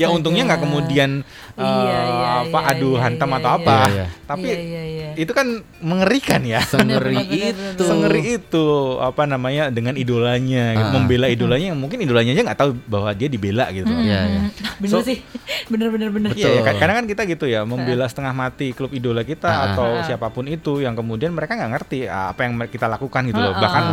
ya 0.00 0.06
untungnya 0.12 0.46
nggak 0.46 0.62
kemudian 0.62 1.26
iya, 1.64 1.98
iya, 2.04 2.28
apa 2.44 2.58
iya, 2.60 2.72
adu 2.76 2.90
iya, 2.92 3.00
hantam 3.08 3.28
iya, 3.32 3.36
atau 3.40 3.48
iya, 3.48 3.56
apa, 3.56 3.76
iya. 3.88 4.06
tapi 4.28 4.48
iya, 4.52 4.60
iya, 4.60 4.82
iya. 4.84 5.08
itu 5.16 5.32
kan 5.32 5.46
mengerikan 5.80 6.40
ya. 6.44 6.60
Sengeri 6.60 7.16
itu. 7.24 7.82
Sengeri 7.82 8.20
itu 8.36 8.66
apa 9.00 9.22
namanya 9.24 9.72
dengan 9.72 9.96
idolanya, 9.96 10.76
uh. 10.76 10.92
membela 10.92 11.32
idolanya 11.32 11.72
yang 11.72 11.80
mungkin 11.80 12.04
idolanya 12.04 12.36
aja 12.36 12.42
nggak 12.44 12.60
tahu 12.60 12.70
bahwa 12.84 13.10
dia 13.16 13.28
dibela 13.32 13.72
gitu. 13.72 13.88
-hmm. 13.88 14.04
Iya, 14.04 14.20
iya. 14.28 14.40
Bener 14.76 14.92
so, 14.92 15.00
sih, 15.00 15.24
bener 15.72 15.88
bener-bener. 15.88 16.36
Iya, 16.36 16.60
ya, 16.60 16.72
karena 16.76 17.00
kan 17.00 17.06
kita 17.08 17.22
gitu 17.24 17.48
ya 17.48 17.64
membela 17.64 18.04
setengah 18.04 18.36
mati 18.36 18.76
klub 18.76 18.92
idola 18.92 19.24
kita 19.24 19.48
uh, 19.48 19.64
atau 19.72 19.88
uh, 19.96 20.04
siapa 20.04 20.28
pun 20.28 20.44
itu 20.44 20.84
yang 20.84 20.92
kemudian 20.92 21.32
mereka 21.32 21.56
nggak 21.56 21.72
ngerti 21.72 22.04
apa 22.04 22.44
yang 22.44 22.60
kita 22.68 22.84
lakukan 22.84 23.32
gitu 23.32 23.40
loh. 23.40 23.56
Bahkan 23.56 23.84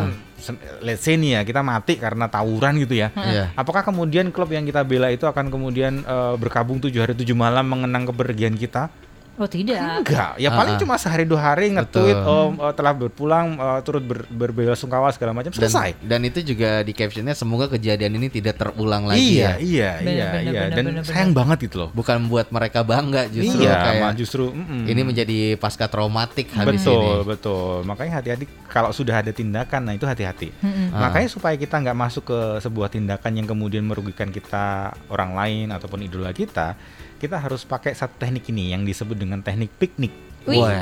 let's 0.84 1.06
say 1.06 1.16
nih 1.16 1.40
ya 1.40 1.42
kita 1.48 1.62
mati 1.64 1.96
karena 1.96 2.28
tawuran 2.28 2.76
gitu 2.84 3.00
ya. 3.00 3.14
Uh. 3.16 3.48
Apakah 3.56 3.86
kemudian 3.86 4.34
klub 4.34 4.52
yang 4.52 4.68
kita 4.68 4.84
bela 4.84 5.08
itu 5.14 5.24
akan 5.24 5.48
kemudian 5.48 6.04
uh, 6.04 6.36
berkabung 6.36 6.84
tujuh 6.84 7.00
hari 7.00 7.14
tujuh 7.16 7.38
malam 7.38 7.64
mengenang 7.70 8.10
kepergian 8.12 8.60
kita? 8.60 8.92
Oh 9.34 9.50
tidak. 9.50 10.06
Enggak, 10.06 10.38
ya 10.38 10.54
paling 10.54 10.78
uh, 10.78 10.82
cuma 10.86 10.94
sehari 11.02 11.26
dua 11.26 11.42
hari 11.42 11.74
nge-tweet 11.74 12.22
oh, 12.22 12.54
oh 12.54 12.70
telah 12.70 12.94
berpulang 12.94 13.58
uh, 13.58 13.82
turut 13.82 14.06
ber, 14.06 14.30
berbela 14.30 14.78
sungkawa 14.78 15.10
segala 15.10 15.34
macam 15.34 15.50
selesai. 15.50 15.98
Dan, 16.06 16.22
dan 16.22 16.30
itu 16.30 16.54
juga 16.54 16.86
di 16.86 16.94
captionnya 16.94 17.34
semoga 17.34 17.66
kejadian 17.66 18.14
ini 18.22 18.30
tidak 18.30 18.62
terulang 18.62 19.10
lagi 19.10 19.42
iya, 19.42 19.58
ya. 19.58 19.58
Iya, 19.58 19.92
bener, 19.98 20.14
iya, 20.14 20.26
bener, 20.30 20.38
iya. 20.38 20.62
Bener, 20.62 20.70
dan 20.70 20.84
bener, 20.86 21.04
sayang 21.10 21.32
bener. 21.34 21.40
banget 21.42 21.58
gitu 21.66 21.76
loh. 21.82 21.90
Bukan 21.98 22.18
buat 22.30 22.48
mereka 22.54 22.86
bangga 22.86 23.26
justru 23.34 23.66
iya, 23.66 23.74
kayak 23.82 24.12
justru 24.22 24.44
mm 24.54 24.66
-mm. 24.70 24.84
ini 24.94 25.02
menjadi 25.02 25.38
pasca 25.58 25.90
traumatik 25.90 26.54
habis 26.54 26.86
betul, 26.86 26.94
ini. 26.94 27.02
Betul, 27.02 27.22
betul. 27.26 27.76
Makanya 27.90 28.12
hati-hati 28.22 28.46
kalau 28.70 28.94
sudah 28.94 29.16
ada 29.18 29.34
tindakan 29.34 29.82
nah 29.90 29.98
itu 29.98 30.06
hati-hati. 30.06 30.54
Mm 30.62 30.70
-hmm. 30.70 30.88
Makanya 30.94 31.30
supaya 31.34 31.58
kita 31.58 31.82
nggak 31.82 31.98
masuk 31.98 32.30
ke 32.30 32.40
sebuah 32.62 32.94
tindakan 32.94 33.34
yang 33.34 33.50
kemudian 33.50 33.82
merugikan 33.82 34.30
kita 34.30 34.94
orang 35.10 35.34
lain 35.34 35.74
ataupun 35.74 36.06
idola 36.06 36.30
kita 36.30 36.78
kita 37.24 37.40
harus 37.40 37.64
pakai 37.64 37.96
satu 37.96 38.20
teknik 38.20 38.52
ini 38.52 38.76
yang 38.76 38.84
disebut 38.84 39.16
dengan 39.24 39.40
teknik 39.42 39.72
piknik. 39.80 40.14
Wih, 40.44 40.60
Wah, 40.60 40.76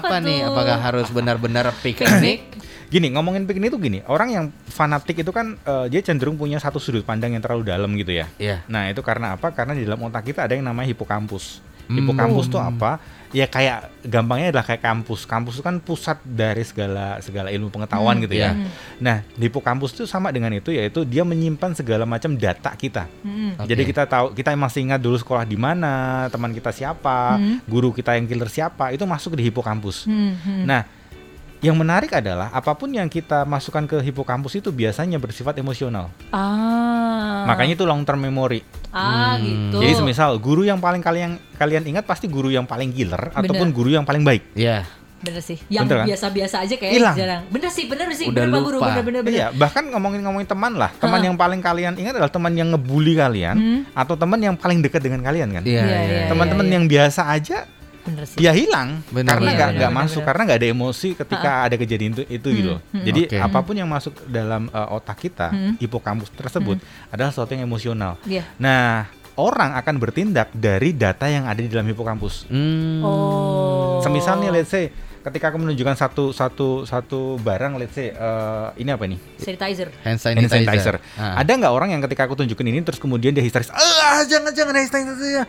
apa, 0.00 0.08
apa 0.08 0.16
nih? 0.24 0.48
Apakah 0.48 0.78
harus 0.80 1.12
benar-benar 1.12 1.68
piknik? 1.84 2.48
gini, 2.92 3.12
ngomongin 3.12 3.44
piknik 3.44 3.68
itu 3.68 3.76
gini, 3.76 3.98
orang 4.08 4.28
yang 4.32 4.44
fanatik 4.72 5.20
itu 5.20 5.28
kan 5.36 5.60
uh, 5.68 5.84
dia 5.84 6.00
cenderung 6.00 6.40
punya 6.40 6.56
satu 6.56 6.80
sudut 6.80 7.04
pandang 7.04 7.36
yang 7.36 7.44
terlalu 7.44 7.68
dalam 7.68 7.92
gitu 8.00 8.16
ya. 8.16 8.26
Iya. 8.40 8.64
Nah, 8.72 8.88
itu 8.88 9.04
karena 9.04 9.36
apa? 9.36 9.52
Karena 9.52 9.76
di 9.76 9.84
dalam 9.84 10.00
otak 10.00 10.32
kita 10.32 10.48
ada 10.48 10.56
yang 10.56 10.64
namanya 10.64 10.88
hipokampus. 10.96 11.60
Hipokampus 11.86 12.50
itu 12.50 12.58
hmm. 12.58 12.70
apa? 12.72 12.98
Ya 13.36 13.44
kayak 13.44 13.92
gampangnya 14.00 14.48
adalah 14.48 14.64
kayak 14.64 14.80
kampus. 14.80 15.28
Kampus 15.28 15.60
itu 15.60 15.64
kan 15.66 15.76
pusat 15.76 16.16
dari 16.24 16.64
segala 16.64 17.20
segala 17.20 17.52
ilmu 17.52 17.68
pengetahuan 17.68 18.16
hmm, 18.16 18.24
gitu 18.24 18.34
ya. 18.40 18.56
Yeah. 18.56 18.72
Nah, 18.96 19.16
hipokampus 19.36 19.92
itu 19.92 20.08
sama 20.08 20.32
dengan 20.32 20.56
itu 20.56 20.72
yaitu 20.72 21.04
dia 21.04 21.20
menyimpan 21.20 21.76
segala 21.76 22.08
macam 22.08 22.32
data 22.32 22.72
kita. 22.72 23.04
Hmm. 23.20 23.60
Okay. 23.60 23.76
Jadi 23.76 23.82
kita 23.92 24.08
tahu 24.08 24.32
kita 24.32 24.56
masih 24.56 24.88
ingat 24.88 25.04
dulu 25.04 25.20
sekolah 25.20 25.44
di 25.44 25.60
mana, 25.60 26.26
teman 26.32 26.56
kita 26.56 26.72
siapa, 26.72 27.36
hmm. 27.36 27.68
guru 27.68 27.92
kita 27.92 28.16
yang 28.16 28.24
killer 28.24 28.48
siapa, 28.48 28.96
itu 28.96 29.04
masuk 29.04 29.36
di 29.36 29.52
hipokampus. 29.52 30.08
Hmm. 30.08 30.32
Hmm. 30.40 30.64
Nah, 30.64 30.88
yang 31.66 31.76
menarik 31.76 32.14
adalah 32.14 32.54
apa 32.54 32.78
pun 32.78 32.94
yang 32.94 33.10
kita 33.10 33.42
masukkan 33.42 33.82
ke 33.90 33.98
hipokampus 33.98 34.62
itu 34.62 34.70
biasanya 34.70 35.18
bersifat 35.18 35.58
emosional. 35.58 36.14
Ah. 36.30 37.42
Makanya 37.50 37.74
itu 37.74 37.82
long 37.82 38.06
term 38.06 38.22
memory. 38.22 38.62
Ah, 38.94 39.34
hmm. 39.34 39.42
gitu. 39.42 39.76
Jadi 39.82 39.92
semisal 39.98 40.38
guru 40.38 40.62
yang 40.62 40.78
paling 40.78 41.02
kalian 41.02 41.42
kalian 41.58 41.82
ingat 41.90 42.06
pasti 42.06 42.30
guru 42.30 42.54
yang 42.54 42.64
paling 42.64 42.94
killer 42.94 43.34
Bener. 43.34 43.42
ataupun 43.42 43.74
guru 43.74 43.90
yang 43.90 44.06
paling 44.06 44.22
baik. 44.22 44.54
Iya. 44.54 44.86
Yeah. 44.86 45.04
Bener 45.16 45.42
sih. 45.42 45.58
Yang 45.72 45.86
kan? 45.88 46.06
biasa-biasa 46.06 46.56
kan? 46.60 46.64
aja 46.68 46.74
kayak 46.76 46.92
Ilang. 46.92 47.16
jarang. 47.16 47.42
Bener 47.48 47.70
sih, 47.72 47.84
bener 47.88 48.06
sih. 48.12 48.26
Udah 48.30 48.44
bener, 48.46 48.52
lupa. 48.52 48.66
Guru, 48.68 48.78
bener, 48.84 49.02
bener, 49.02 49.20
bener. 49.24 49.38
Iya, 49.40 49.46
bahkan 49.56 49.88
ngomongin-ngomongin 49.88 50.48
teman 50.48 50.72
lah. 50.76 50.90
Teman 51.00 51.20
yang 51.24 51.34
paling 51.34 51.60
kalian 51.64 51.92
ingat 51.96 52.20
adalah 52.20 52.30
teman 52.30 52.52
yang 52.52 52.68
ngebully 52.70 53.16
kalian 53.16 53.56
hmm. 53.56 53.80
atau 53.96 54.14
teman 54.14 54.38
yang 54.38 54.54
paling 54.54 54.84
dekat 54.84 55.00
dengan 55.00 55.24
kalian 55.24 55.48
kan? 55.56 55.62
Iya, 55.64 55.82
iya, 55.82 55.98
iya. 56.04 56.24
Teman-teman 56.28 56.66
iya, 56.68 56.74
yang 56.78 56.84
biasa 56.84 57.32
aja 57.32 57.64
Bener 58.06 58.24
sih. 58.24 58.38
Ya 58.38 58.54
hilang 58.54 59.02
bener, 59.10 59.34
karena 59.34 59.50
nggak 59.52 59.70
iya, 59.74 59.78
nggak 59.82 59.92
masuk 59.92 60.22
bener. 60.22 60.28
karena 60.30 60.42
nggak 60.46 60.58
ada 60.62 60.68
emosi 60.70 61.08
ketika 61.18 61.50
uh 61.50 61.58
-uh. 61.58 61.66
ada 61.66 61.76
kejadian 61.76 62.10
itu 62.14 62.22
itu 62.30 62.48
hmm, 62.48 62.56
gitu. 62.56 62.72
Hmm, 62.78 63.04
Jadi 63.04 63.20
okay. 63.26 63.40
apa 63.42 63.58
pun 63.66 63.74
yang 63.74 63.90
masuk 63.90 64.14
dalam 64.30 64.70
uh, 64.70 64.96
otak 64.96 65.18
kita, 65.26 65.50
hmm. 65.50 65.74
hipokampus 65.82 66.30
tersebut 66.32 66.78
hmm. 66.78 67.12
adalah 67.12 67.30
sesuatu 67.34 67.50
yang 67.52 67.66
emosional. 67.66 68.14
Yeah. 68.22 68.46
Nah, 68.62 69.10
orang 69.34 69.74
akan 69.74 69.94
bertindak 69.98 70.54
dari 70.54 70.94
data 70.94 71.26
yang 71.26 71.50
ada 71.50 71.58
di 71.58 71.68
dalam 71.68 71.84
hipokampus. 71.90 72.46
Hmm. 72.46 73.02
Oh. 73.02 73.98
Semisal 74.00 74.38
nih 74.38 74.50
let's 74.54 74.70
say 74.70 74.88
ketika 75.26 75.50
aku 75.50 75.58
menunjukkan 75.58 75.98
satu 75.98 76.30
satu 76.30 76.86
satu 76.86 77.34
barang 77.42 77.74
let's 77.82 77.98
say 77.98 78.14
uh, 78.14 78.70
ini 78.78 78.94
apa 78.94 79.10
nih 79.10 79.18
sanitizer 79.42 79.90
hand 80.06 80.22
sanitizer, 80.22 80.54
hand 80.54 80.70
sanitizer. 80.70 80.96
Ah. 81.18 81.42
ada 81.42 81.50
nggak 81.50 81.72
orang 81.74 81.98
yang 81.98 82.02
ketika 82.06 82.30
aku 82.30 82.38
tunjukin 82.38 82.70
ini 82.70 82.78
terus 82.86 83.02
kemudian 83.02 83.34
dia 83.34 83.42
histeris 83.42 83.66
ah 83.74 84.22
jangan 84.22 84.54
jangan 84.54 84.78
hand 84.78 84.86
sanitizer 84.86 85.42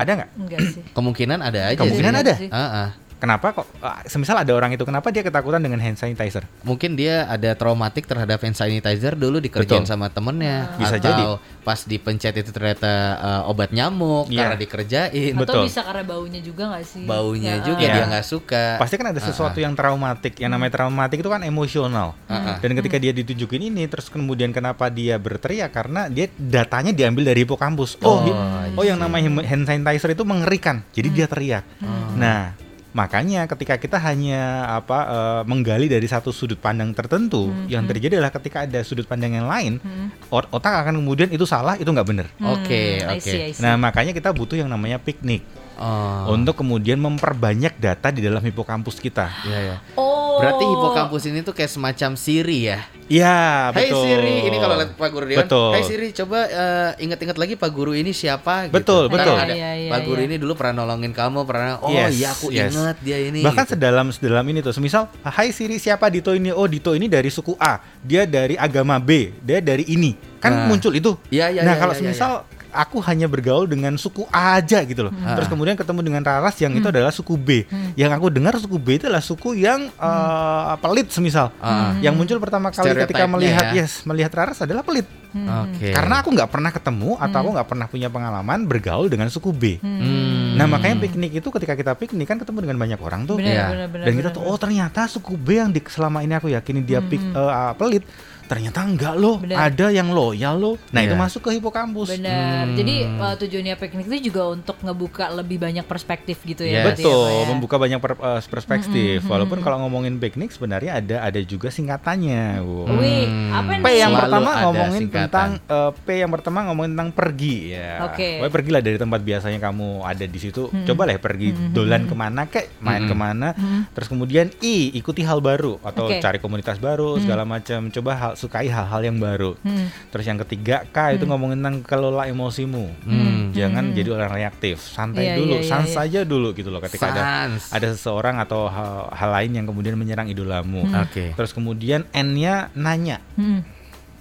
ada 0.00 0.12
nggak? 0.16 0.30
Enggak 0.40 0.60
sih. 0.72 0.82
Kemungkinan 0.96 1.38
ada 1.44 1.60
aja. 1.68 1.78
Kemungkinan 1.78 2.12
sih. 2.16 2.22
ada. 2.24 2.34
Uh 2.48 2.58
-uh. 2.60 2.88
Kenapa 3.20 3.52
kok? 3.52 3.68
Uh, 3.84 4.00
semisal 4.08 4.40
ada 4.40 4.48
orang 4.56 4.72
itu, 4.72 4.80
kenapa 4.88 5.12
dia 5.12 5.20
ketakutan 5.20 5.60
dengan 5.60 5.76
hand 5.76 6.00
sanitizer? 6.00 6.48
Mungkin 6.64 6.96
dia 6.96 7.28
ada 7.28 7.52
traumatik 7.52 8.08
terhadap 8.08 8.40
hand 8.40 8.56
sanitizer 8.56 9.12
dulu 9.12 9.44
dikerjain 9.44 9.84
Betul. 9.84 9.92
sama 9.92 10.08
temennya. 10.08 10.72
Bisa 10.80 10.96
atau 10.96 11.04
jadi. 11.04 11.24
pas 11.60 11.76
dipencet 11.84 12.32
itu 12.40 12.48
ternyata 12.48 13.20
uh, 13.20 13.50
obat 13.52 13.76
nyamuk 13.76 14.32
yeah. 14.32 14.48
karena 14.48 14.56
dikerjain. 14.56 15.36
Atau 15.36 15.44
Betul. 15.44 15.62
bisa 15.68 15.80
karena 15.84 16.04
baunya 16.08 16.40
juga 16.40 16.62
nggak 16.72 16.84
sih? 16.88 17.04
Baunya 17.04 17.60
ya. 17.60 17.66
juga 17.68 17.84
yeah. 17.84 17.94
dia 18.00 18.04
nggak 18.08 18.26
suka. 18.26 18.64
Pasti 18.80 18.94
kan 18.96 19.12
ada 19.12 19.20
sesuatu 19.20 19.52
uh 19.52 19.60
-uh. 19.60 19.66
yang 19.68 19.74
traumatik. 19.76 20.34
Yang 20.40 20.50
namanya 20.56 20.72
traumatik 20.80 21.20
itu 21.20 21.28
kan 21.28 21.44
emosional. 21.44 22.16
Uh 22.24 22.32
-uh. 22.32 22.56
Dan 22.64 22.72
ketika 22.72 22.96
dia 22.96 23.12
ditunjukin 23.12 23.68
ini, 23.68 23.84
terus 23.84 24.08
kemudian 24.08 24.48
kenapa 24.56 24.88
dia 24.88 25.20
berteriak? 25.20 25.68
Karena 25.76 26.08
dia 26.08 26.32
datanya 26.40 26.96
diambil 26.96 27.36
dari 27.36 27.44
hipokampus. 27.44 28.00
Oh, 28.00 28.24
oh, 28.24 28.80
oh 28.80 28.84
yang 28.88 28.96
namanya 28.96 29.28
hand 29.44 29.68
sanitizer 29.68 30.16
itu 30.16 30.24
mengerikan. 30.24 30.80
Jadi 30.96 31.08
hmm. 31.12 31.16
dia 31.20 31.26
teriak. 31.28 31.64
Hmm. 31.84 32.16
Nah 32.16 32.69
Makanya 32.90 33.46
ketika 33.46 33.78
kita 33.78 34.02
hanya 34.02 34.66
apa 34.66 34.98
uh, 35.06 35.42
menggali 35.46 35.86
dari 35.86 36.10
satu 36.10 36.34
sudut 36.34 36.58
pandang 36.58 36.90
tertentu, 36.90 37.46
hmm, 37.46 37.70
yang 37.70 37.86
hmm. 37.86 37.90
terjadi 37.94 38.18
adalah 38.18 38.34
ketika 38.34 38.66
ada 38.66 38.82
sudut 38.82 39.06
pandang 39.06 39.38
yang 39.38 39.46
lain, 39.46 39.78
hmm. 39.78 40.30
otak 40.30 40.74
akan 40.82 40.98
kemudian 40.98 41.30
itu 41.30 41.46
salah, 41.46 41.78
itu 41.78 41.86
nggak 41.86 42.08
benar. 42.08 42.26
Hmm, 42.42 42.50
oke, 42.50 42.82
oke. 43.06 43.22
Okay, 43.22 43.54
okay. 43.54 43.62
Nah 43.62 43.78
makanya 43.78 44.10
kita 44.10 44.34
butuh 44.34 44.58
yang 44.58 44.66
namanya 44.66 44.98
piknik. 44.98 45.46
Oh. 45.80 46.36
Untuk 46.36 46.60
kemudian 46.60 47.00
memperbanyak 47.00 47.80
data 47.80 48.12
di 48.12 48.20
dalam 48.20 48.44
hipokampus 48.44 49.00
kita. 49.00 49.32
Iya, 49.48 49.58
ya. 49.64 49.76
Oh. 49.96 50.36
Berarti 50.36 50.64
hipokampus 50.64 51.22
ini 51.32 51.40
tuh 51.40 51.56
kayak 51.56 51.72
semacam 51.72 52.10
Siri 52.20 52.68
ya? 52.68 52.84
Iya, 53.10 53.74
betul. 53.74 54.06
Hai 54.06 54.12
Siri, 54.14 54.36
ini 54.46 54.56
kalau 54.62 54.74
lihat 54.78 54.94
Pak 54.94 55.10
Guru 55.10 55.24
Dewan. 55.26 55.42
Betul. 55.42 55.72
Hai 55.74 55.82
Siri, 55.82 56.08
coba 56.14 56.38
uh, 56.46 56.90
ingat-ingat 57.02 57.36
lagi 57.40 57.54
Pak 57.58 57.70
Guru 57.74 57.92
ini 57.96 58.14
siapa 58.14 58.70
Betul, 58.70 59.10
gitu. 59.10 59.18
betul. 59.18 59.34
Ada, 59.34 59.50
ya, 59.56 59.72
ya, 59.74 59.90
Pak 59.90 60.00
Guru 60.06 60.20
ya. 60.22 60.26
ini 60.30 60.36
dulu 60.38 60.52
pernah 60.54 60.84
nolongin 60.84 61.10
kamu, 61.10 61.42
pernah 61.42 61.82
Oh 61.82 61.90
yes, 61.90 62.14
iya 62.14 62.28
aku 62.30 62.54
yes. 62.54 62.70
ingat 62.70 62.96
dia 63.02 63.18
ini. 63.18 63.42
Bahkan 63.42 63.64
gitu. 63.66 63.72
sedalam 63.74 64.06
sedalam 64.14 64.44
ini 64.46 64.62
tuh, 64.62 64.70
semisal 64.70 65.10
Hai 65.26 65.50
Siri, 65.50 65.82
siapa 65.82 66.06
Dito 66.06 66.30
ini? 66.30 66.54
Oh, 66.54 66.70
Dito 66.70 66.94
ini 66.94 67.10
dari 67.10 67.32
suku 67.32 67.58
A, 67.58 67.82
dia 68.04 68.28
dari 68.28 68.54
agama 68.54 69.00
B, 69.02 69.34
dia 69.42 69.58
dari 69.58 69.82
ini. 69.90 70.14
Kan 70.38 70.52
nah. 70.54 70.66
muncul 70.70 70.94
itu. 70.94 71.18
Iya, 71.34 71.50
iya, 71.50 71.60
Nah, 71.66 71.74
ya, 71.74 71.80
kalau 71.82 71.94
ya, 71.96 71.98
semisal 71.98 72.32
ya, 72.46 72.46
ya 72.46 72.59
aku 72.72 73.02
hanya 73.04 73.26
bergaul 73.26 73.66
dengan 73.66 73.94
suku 74.00 74.24
A 74.30 74.58
aja 74.58 74.82
gitu 74.86 75.06
loh. 75.06 75.12
Hmm. 75.12 75.36
Terus 75.36 75.48
kemudian 75.50 75.76
ketemu 75.76 76.00
dengan 76.06 76.22
Raras 76.24 76.56
yang 76.62 76.72
itu 76.74 76.88
adalah 76.88 77.12
suku 77.12 77.34
B. 77.36 77.66
Yang 77.94 78.10
aku 78.16 78.26
dengar 78.30 78.54
suku 78.56 78.76
B 78.78 78.96
itu 78.96 79.06
adalah 79.10 79.22
suku 79.22 79.58
yang 79.58 79.90
eh, 79.90 80.72
pelit 80.80 81.10
semisal. 81.10 81.52
Ah. 81.60 81.94
Yang 82.00 82.14
muncul 82.16 82.38
pertama 82.40 82.70
kali 82.70 82.82
ketika 82.90 82.94
Stereotipnya 82.94 83.28
melihat 83.28 83.66
ya. 83.74 83.82
yes, 83.84 84.02
melihat 84.06 84.32
Raras 84.34 84.58
adalah 84.62 84.82
pelit. 84.82 85.06
Oke. 85.30 85.94
Karena 85.94 86.26
aku 86.26 86.34
nggak 86.34 86.50
pernah 86.50 86.70
ketemu 86.74 87.10
atau 87.14 87.38
aku 87.38 87.50
nggak 87.54 87.68
pernah 87.70 87.86
punya 87.86 88.08
pengalaman 88.10 88.66
bergaul 88.66 89.06
dengan 89.06 89.30
suku 89.30 89.54
B. 89.54 89.78
Hmm. 89.78 90.58
Nah, 90.58 90.66
makanya 90.66 91.06
piknik 91.06 91.38
itu 91.38 91.48
ketika 91.54 91.78
kita 91.78 91.92
piknik 91.94 92.26
kan 92.26 92.38
ketemu 92.42 92.66
dengan 92.66 92.78
banyak 92.82 92.98
orang 92.98 93.30
tuh. 93.30 93.38
Benar, 93.38 93.50
Iya. 93.50 93.66
benar, 93.70 93.88
benar, 93.94 94.04
Dan 94.10 94.12
kita 94.18 94.28
tuh 94.34 94.42
oh 94.42 94.58
ternyata 94.58 95.06
suku 95.06 95.38
B 95.38 95.62
yang 95.62 95.70
di, 95.70 95.78
selama 95.86 96.26
ini 96.26 96.34
aku 96.34 96.50
yakini 96.50 96.82
dia 96.82 96.98
pik, 96.98 97.22
eh, 97.22 97.72
pelit, 97.78 98.02
ternyata 98.50 98.82
enggak 98.82 99.14
loh. 99.14 99.38
Benar. 99.38 99.70
Ada 99.70 99.86
yang 99.88 100.10
loyal 100.10 100.54
loh. 100.56 100.74
Nah, 100.90 101.00
itu 101.00 101.14
Iya. 101.14 101.22
masuk 101.22 101.40
ke 101.40 101.54
hipokampus. 101.54 102.10
Benar. 102.10 102.66
Hmm. 102.66 102.74
Jadi 102.74 102.94
uh, 103.06 103.34
tujuannya 103.36 103.74
piknik 103.76 104.06
itu 104.08 104.18
juga 104.26 104.50
untuk 104.50 104.74
ngebuka 104.76 105.30
lebih 105.32 105.56
banyak 105.56 105.84
perspektif 105.84 106.42
gitu 106.42 106.62
ya. 106.62 106.72
Yes. 106.72 106.82
berarti 106.82 107.02
ya, 107.02 107.06
Betul, 107.06 107.30
ya? 107.30 107.44
membuka 107.46 107.76
banyak 107.76 107.98
per- 107.98 108.18
eh, 108.18 108.40
perspektif. 108.44 109.16
Walaupun 109.24 109.58
kalau 109.60 109.78
ngomongin 109.80 110.18
piknik 110.18 110.50
sebenarnya 110.50 110.98
ada 110.98 111.16
ada 111.22 111.40
juga 111.40 111.70
singkatannya. 111.70 112.58
Wow. 112.58 112.90
Wih, 112.96 113.24
Hmm. 113.24 113.52
apa 113.52 113.70
nih? 113.72 113.80
P 113.80 113.88
yang 113.92 114.10
Selalu 114.10 114.18
pertama 114.18 114.50
ada 114.50 114.62
ngomongin 114.64 115.00
singkatan. 115.00 115.22
tentang 115.22 115.50
eh, 115.62 115.90
P 115.94 116.08
yang 116.16 116.30
pertama 116.30 116.58
ngomongin 116.66 116.90
tentang 116.92 117.10
pergi 117.12 117.56
ya. 117.70 117.92
Oke. 118.04 118.28
Pokoknya 118.36 118.52
pergilah 118.52 118.80
dari 118.80 118.98
tempat 118.98 119.20
biasanya 119.20 119.58
kamu 119.60 119.88
ada 120.02 120.24
di 120.24 120.38
situ. 120.38 120.62
Coba 120.82 121.02
lah 121.04 121.16
pergi 121.16 121.48
dolan 121.70 122.02
ke 122.04 122.14
mana 122.14 122.42
kek, 122.44 122.80
main 122.80 123.04
Hmm. 123.04 123.10
ke 123.10 123.14
mana. 123.14 123.48
Terus 123.92 124.08
kemudian 124.08 124.50
I 124.60 124.90
ikuti 124.92 125.20
hal 125.20 125.38
baru 125.38 125.78
atau 125.80 126.08
Oke. 126.08 126.18
cari 126.18 126.38
komunitas 126.38 126.78
baru 126.78 127.14
segala 127.16 127.44
macam. 127.44 127.86
Coba 127.90 128.10
hal, 128.16 128.32
sukai 128.40 128.72
hal-hal 128.72 129.04
yang 129.04 129.20
baru. 129.20 129.52
Hmm. 129.60 129.92
Terus 130.08 130.24
yang 130.24 130.40
ketiga 130.40 130.88
K 130.88 131.20
itu 131.20 131.28
ngomongin 131.28 131.60
tentang 131.60 131.84
kelola 131.84 132.24
emosimu. 132.24 132.88
Hmm. 133.04 133.52
Jangan 133.52 133.92
jadi 133.92 134.08
orang 134.16 134.32
reaktif. 134.32 134.80
Santai 134.80 135.28
Iya, 135.28 135.34
dulu, 135.36 135.54
iya, 135.58 135.60
iya, 135.60 135.68
sans 135.68 135.88
iya. 135.90 135.96
saja 136.00 136.20
dulu 136.24 136.56
gitu 136.56 136.72
loh 136.72 136.80
ketika 136.80 137.12
ada 137.12 137.22
Sans. 137.22 137.68
ada 137.76 137.86
seseorang 137.92 138.40
atau 138.40 138.72
hal, 138.72 139.12
hal 139.12 139.30
lain 139.36 139.60
yang 139.60 139.66
kemudian 139.68 140.00
menyerang 140.00 140.32
idolamu. 140.32 140.88
Oke. 140.88 141.36
Terus 141.36 141.52
kemudian 141.52 142.08
N-nya 142.16 142.72
nanya. 142.72 143.20
Hmm. 143.36 143.60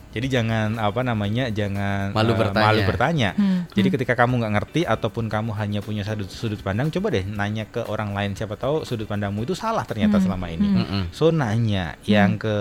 Jadi 0.10 0.26
jangan 0.26 0.82
apa 0.82 1.06
namanya, 1.06 1.54
jangan 1.54 2.10
Malu 2.17 2.34
eh, 2.34 2.38
bertanya. 2.41 2.65
malu 2.65 2.82
bertanya. 2.82 3.30
Hmm. 3.38 3.69
Jadi 3.78 3.88
ketika 3.93 4.13
kamu 4.17 4.41
nggak 4.41 4.54
ngerti 4.58 4.82
ataupun 4.89 5.30
kamu 5.30 5.54
hanya 5.54 5.80
punya 5.86 6.02
sudut 6.02 6.30
sudut 6.30 6.60
pandang, 6.65 6.89
coba 6.89 7.13
deh 7.13 7.22
nanya 7.30 7.69
ke 7.69 7.86
orang 7.86 8.17
lain 8.17 8.34
siapa 8.34 8.58
tahu 8.58 8.82
sudut 8.89 9.06
pandangmu 9.06 9.45
itu 9.45 9.54
salah 9.54 9.86
ternyata 9.86 10.17
selama 10.17 10.50
ini. 10.50 10.65
Mm-mm. 10.65 11.04
So 11.13 11.30
nanya. 11.30 11.93
Yang 12.10 12.41
ke 12.41 12.56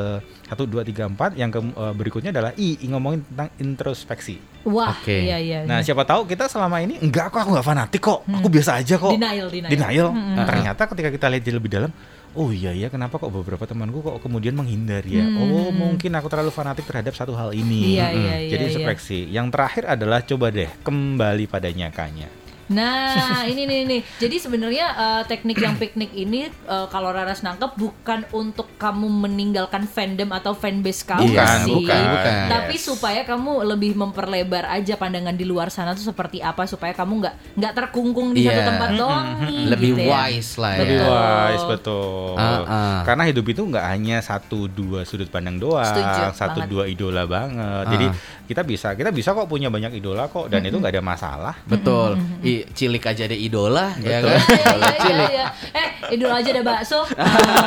satu 0.53 0.69
dua 0.69 0.85
tiga 0.85 1.09
empat, 1.09 1.41
yang 1.41 1.49
ke 1.49 1.61
eh, 1.61 1.95
berikutnya 1.97 2.37
adalah 2.37 2.53
I, 2.61 2.77
ngomongin 2.85 3.25
tentang 3.33 3.49
introspeksi. 3.57 4.37
Wah, 4.69 4.93
Oke. 4.93 5.25
iya 5.25 5.41
iya. 5.41 5.59
Nah 5.65 5.81
iya. 5.81 5.87
siapa 5.89 6.05
tahu 6.05 6.29
kita 6.29 6.45
selama 6.51 6.85
ini 6.85 7.01
enggak 7.01 7.33
kok 7.33 7.41
aku 7.41 7.57
nggak 7.57 7.65
fanatik 7.65 8.03
kok, 8.05 8.21
aku 8.29 8.49
biasa 8.53 8.85
aja 8.85 9.01
kok. 9.01 9.17
Denial, 9.17 9.49
denial. 9.49 9.71
Denial. 9.73 10.09
Mm-mm. 10.13 10.37
Nah, 10.37 10.45
Ternyata 10.45 10.83
ketika 10.93 11.09
kita 11.09 11.27
lihat 11.33 11.45
lebih 11.49 11.71
dalam, 11.73 11.91
oh 12.37 12.51
iya 12.53 12.75
ya 12.77 12.89
kenapa 12.93 13.17
kok 13.17 13.33
beberapa 13.33 13.65
temanku 13.65 14.05
kok 14.05 14.19
kemudian 14.21 14.53
menghindar 14.57 15.05
ya? 15.07 15.25
Oh 15.25 15.71
mungkin 15.73 16.13
aku 16.19 16.29
terlalu 16.29 16.53
fanatik 16.53 16.85
terhadap 16.85 17.15
satu 17.17 17.33
hal 17.33 17.55
ini. 17.57 17.97
Iya, 17.97 18.13
Mm-mm. 18.13 18.21
iya, 18.21 18.35
iya, 18.43 18.51
Jadi 18.53 18.63
iya. 18.63 18.69
introspeksi. 18.73 19.19
Yang 19.31 19.47
terakhir 19.55 19.85
adalah 19.89 20.21
coba 20.27 20.47
deh 20.53 20.71
kembali 20.85 21.45
pada 21.49 21.69
nyakanya. 21.73 22.29
Nah, 22.69 23.17
ini 23.43 23.65
nih 23.65 23.81
nih. 23.83 24.01
Jadi 24.19 24.37
sebenarnya 24.39 24.87
eh, 24.91 25.23
teknik 25.25 25.57
yang 25.57 25.75
piknik 25.75 26.13
ini 26.13 26.47
eh, 26.47 26.87
kalau 26.87 27.09
Raras 27.09 27.41
nangkep 27.41 27.75
bukan 27.75 28.29
untuk 28.31 28.69
kamu 28.77 29.09
meninggalkan 29.09 29.85
fandom 29.85 30.29
atau 30.31 30.53
fanbase 30.53 31.03
kamu 31.03 31.33
Bukan, 31.33 31.59
sih. 31.63 31.73
bukan, 31.75 32.01
bukan. 32.07 32.35
Tapi 32.47 32.67
Yes. 32.71 32.85
supaya 32.87 33.21
kamu 33.23 33.53
lebih 33.67 33.93
memperlebar 33.95 34.69
aja 34.71 34.95
pandangan 34.95 35.33
di 35.33 35.43
luar 35.43 35.69
sana 35.69 35.93
tuh 35.93 36.05
seperti 36.07 36.39
apa 36.39 36.65
supaya 36.65 36.93
kamu 36.93 37.13
nggak 37.19 37.35
nggak 37.55 37.73
terkungkung 37.75 38.31
di 38.31 38.45
satu 38.45 38.55
Iya. 38.55 38.69
tempat 38.69 38.91
doang 38.95 39.27
nih. 39.43 39.65
Lebih 39.69 39.89
gitu 39.91 40.03
ya. 40.05 40.17
wise 40.29 40.53
lah 40.55 40.73
ya. 40.73 40.81
Lebih 40.81 40.99
wise 41.01 41.65
betul. 41.67 42.33
Ah, 42.35 42.61
ah. 42.63 42.99
Karena 43.03 43.23
hidup 43.25 43.47
itu 43.47 43.63
nggak 43.63 43.87
hanya 43.89 44.17
satu 44.19 44.69
dua 44.69 45.03
sudut 45.03 45.27
pandang 45.27 45.57
doang, 45.57 45.85
Setuju 45.87 46.23
satu 46.33 46.61
banget. 46.61 46.69
dua 46.69 46.85
idola 46.87 47.25
banget. 47.25 47.85
Ah. 47.85 47.89
Jadi 47.89 48.07
kita 48.45 48.63
bisa 48.63 48.89
kita 48.93 49.09
bisa 49.09 49.33
kok 49.33 49.47
punya 49.47 49.69
banyak 49.69 49.93
idola 49.95 50.27
kok 50.27 50.47
dan 50.47 50.61
itu 50.61 50.77
nggak 50.77 50.93
ada 50.93 51.03
masalah. 51.03 51.55
Betul. 51.65 52.21
Cilik 52.69 53.03
aja 53.03 53.23
ada 53.25 53.35
idola, 53.35 53.93
ya 53.99 54.19
Betul. 54.19 54.31
kan? 54.31 54.39
Iya, 54.39 54.57
Idola 54.59 54.87
iya, 54.87 54.99
cilik. 54.99 55.31
iya, 55.31 55.45
iya. 55.45 55.47
Eh, 55.75 55.89
idol 56.15 56.31
aja 56.33 56.49
ada 56.51 56.63
bakso. 56.63 57.01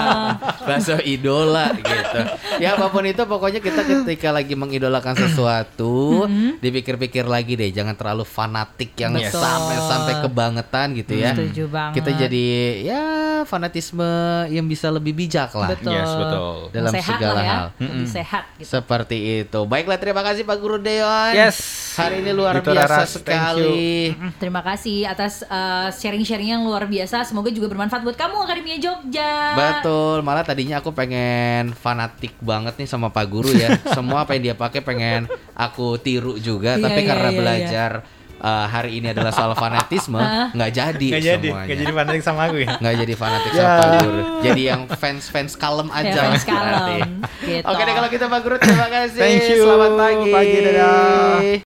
Bakso 0.68 0.96
idola 1.04 1.66
gitu. 1.76 2.20
Ya 2.58 2.74
apa 2.74 2.90
pun 2.90 3.04
itu 3.04 3.22
pokoknya 3.22 3.60
kita 3.60 3.82
ketika 3.82 4.30
lagi 4.32 4.54
mengidolakan 4.54 5.14
sesuatu, 5.18 6.26
dipikir-pikir 6.60 7.26
lagi 7.26 7.54
deh, 7.54 7.70
jangan 7.70 7.94
terlalu 7.94 8.24
fanatik 8.24 8.94
yang 8.96 9.14
Betul. 9.14 9.38
sampai 9.38 9.78
sampai 9.82 10.14
kebangetan 10.22 10.88
gitu 10.96 11.14
ya. 11.16 11.32
Setuju 11.34 11.64
banget. 11.68 11.94
Kita 11.98 12.10
jadi 12.18 12.46
ya 12.82 13.02
fanatisme 13.44 14.06
yang 14.50 14.66
bisa 14.66 14.90
lebih 14.90 15.14
bijak 15.14 15.52
lah. 15.54 15.70
Betul. 15.74 15.94
Yes, 15.94 16.12
betul. 16.14 16.50
Dalam 16.72 16.92
sehat 16.94 17.18
segala 17.18 17.34
lah 17.34 17.44
ya. 17.44 17.52
hal. 17.52 17.66
Lebih 17.78 18.10
sehat 18.10 18.44
gitu. 18.58 18.68
Seperti 18.70 19.18
itu. 19.44 19.60
Baiklah 19.66 19.98
terima 19.98 20.22
kasih 20.22 20.44
Pak 20.44 20.58
Guru 20.58 20.78
Dewan. 20.78 21.34
Yes. 21.34 21.58
Hari 21.98 22.24
ini 22.24 22.32
luar 22.32 22.54
Gitu, 22.58 22.72
biasa 22.72 22.88
Raras. 22.88 23.10
Sekali. 23.12 24.14
Mm, 24.14 24.32
Terima 24.38 24.62
kasih 24.62 24.81
atas 25.06 25.46
uh, 25.46 25.88
sharing-sharing 25.90 26.52
yang 26.52 26.64
luar 26.64 26.86
biasa. 26.86 27.22
Semoga 27.22 27.50
juga 27.50 27.70
bermanfaat 27.70 28.02
buat 28.02 28.18
kamu 28.18 28.36
Akademia 28.42 28.78
Jogja. 28.78 29.34
Betul, 29.54 30.22
malah 30.22 30.42
tadinya 30.42 30.78
aku 30.78 30.90
pengen 30.92 31.72
fanatik 31.72 32.34
banget 32.40 32.74
nih 32.76 32.90
sama 32.90 33.10
Pak 33.10 33.26
Guru 33.26 33.54
ya. 33.54 33.78
Semua 33.96 34.26
apa 34.26 34.34
yang 34.34 34.52
dia 34.52 34.56
pakai 34.56 34.82
pengen 34.82 35.30
aku 35.54 35.96
tiru 35.96 36.36
juga, 36.36 36.76
Iya, 36.76 36.84
tapi 36.84 37.00
iya, 37.02 37.08
karena 37.08 37.30
iya, 37.30 37.38
belajar 37.38 37.92
uh, 38.38 38.66
hari 38.66 38.98
ini 38.98 39.14
adalah 39.14 39.30
soal 39.30 39.54
fanatisme, 39.54 40.18
nggak 40.58 40.72
jadi 40.72 41.08
Nggak 41.14 41.24
jadi, 41.24 41.48
semuanya. 41.54 41.66
nggak 41.70 41.78
jadi 41.78 41.94
fanatik 41.94 42.22
sama 42.22 42.42
aku 42.50 42.58
ya. 42.58 42.70
Nggak 42.82 42.96
jadi 43.06 43.14
fanatik 43.14 43.52
Ya. 43.52 43.60
sama 43.62 43.74
Pak 43.78 43.90
Guru. 44.02 44.22
Jadi 44.42 44.62
yang 44.66 44.82
fans-fans 44.90 45.54
kalem 45.54 45.88
aja. 45.94 46.10
Ya, 46.10 46.22
fans 46.26 46.44
kalem, 46.44 47.10
gitu. 47.46 47.66
Oke 47.70 47.82
deh 47.86 47.94
kalau 47.94 48.10
kita 48.10 48.26
Pak 48.26 48.40
Guru 48.42 48.56
terima 48.58 48.88
kasih. 48.90 49.20
Thank 49.22 49.46
you. 49.46 49.62
Selamat 49.62 49.92
pagi. 49.94 50.32
Pagi, 50.34 50.58
dadah. 50.66 51.60